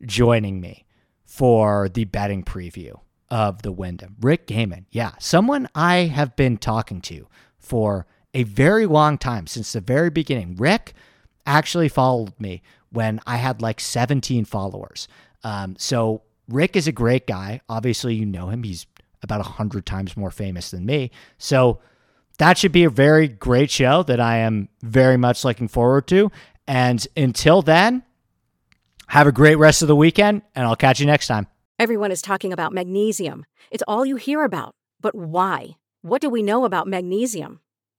joining 0.06 0.62
me 0.62 0.86
for 1.26 1.90
the 1.90 2.06
betting 2.06 2.44
preview 2.44 3.00
of 3.30 3.62
the 3.62 3.72
Wyndham. 3.72 4.16
Rick 4.20 4.48
Gehman, 4.48 4.86
yeah, 4.92 5.12
someone 5.20 5.68
I 5.74 5.98
have 5.98 6.36
been 6.36 6.58
talking 6.58 7.02
to 7.02 7.28
for 7.58 8.06
a 8.34 8.44
very 8.44 8.86
long 8.86 9.18
time 9.18 9.48
since 9.48 9.74
the 9.74 9.82
very 9.82 10.10
beginning. 10.10 10.56
Rick 10.56 10.94
actually 11.46 11.90
followed 11.90 12.40
me 12.40 12.62
when 12.92 13.20
I 13.26 13.38
had 13.38 13.62
like 13.62 13.80
17 13.80 14.46
followers. 14.46 15.08
Um, 15.44 15.76
so 15.78 16.24
Rick 16.48 16.76
is 16.76 16.88
a 16.88 16.92
great 16.92 17.28
guy. 17.28 17.62
Obviously, 17.70 18.16
you 18.16 18.26
know 18.26 18.50
him. 18.50 18.64
He's 18.64 18.86
about 19.22 19.40
100 19.40 19.86
times 19.86 20.18
more 20.18 20.32
famous 20.32 20.72
than 20.72 20.86
me. 20.86 21.12
So 21.38 21.80
that 22.38 22.58
should 22.58 22.72
be 22.72 22.84
a 22.84 22.90
very 22.90 23.28
great 23.28 23.70
show 23.70 24.04
that 24.04 24.20
I 24.20 24.38
am 24.38 24.70
very 24.82 25.18
much 25.18 25.44
looking 25.44 25.68
forward 25.68 26.08
to. 26.08 26.32
And 26.68 27.06
until 27.18 27.62
then, 27.62 28.04
have 29.08 29.28
a 29.28 29.32
great 29.32 29.56
rest 29.56 29.82
of 29.82 29.88
the 29.88 29.96
weekend, 29.96 30.44
and 30.56 30.66
I'll 30.66 30.76
catch 30.76 31.00
you 31.00 31.06
next 31.06 31.28
time. 31.28 31.48
Everyone 31.80 32.12
is 32.12 32.22
talking 32.22 32.54
about 32.54 32.74
magnesium. 32.74 33.46
It's 33.72 33.84
all 33.88 34.06
you 34.06 34.18
hear 34.18 34.44
about. 34.44 34.76
But 35.02 35.16
why? 35.16 35.78
What 36.02 36.22
do 36.22 36.30
we 36.30 36.44
know 36.44 36.66
about 36.66 36.88
magnesium? 36.88 37.60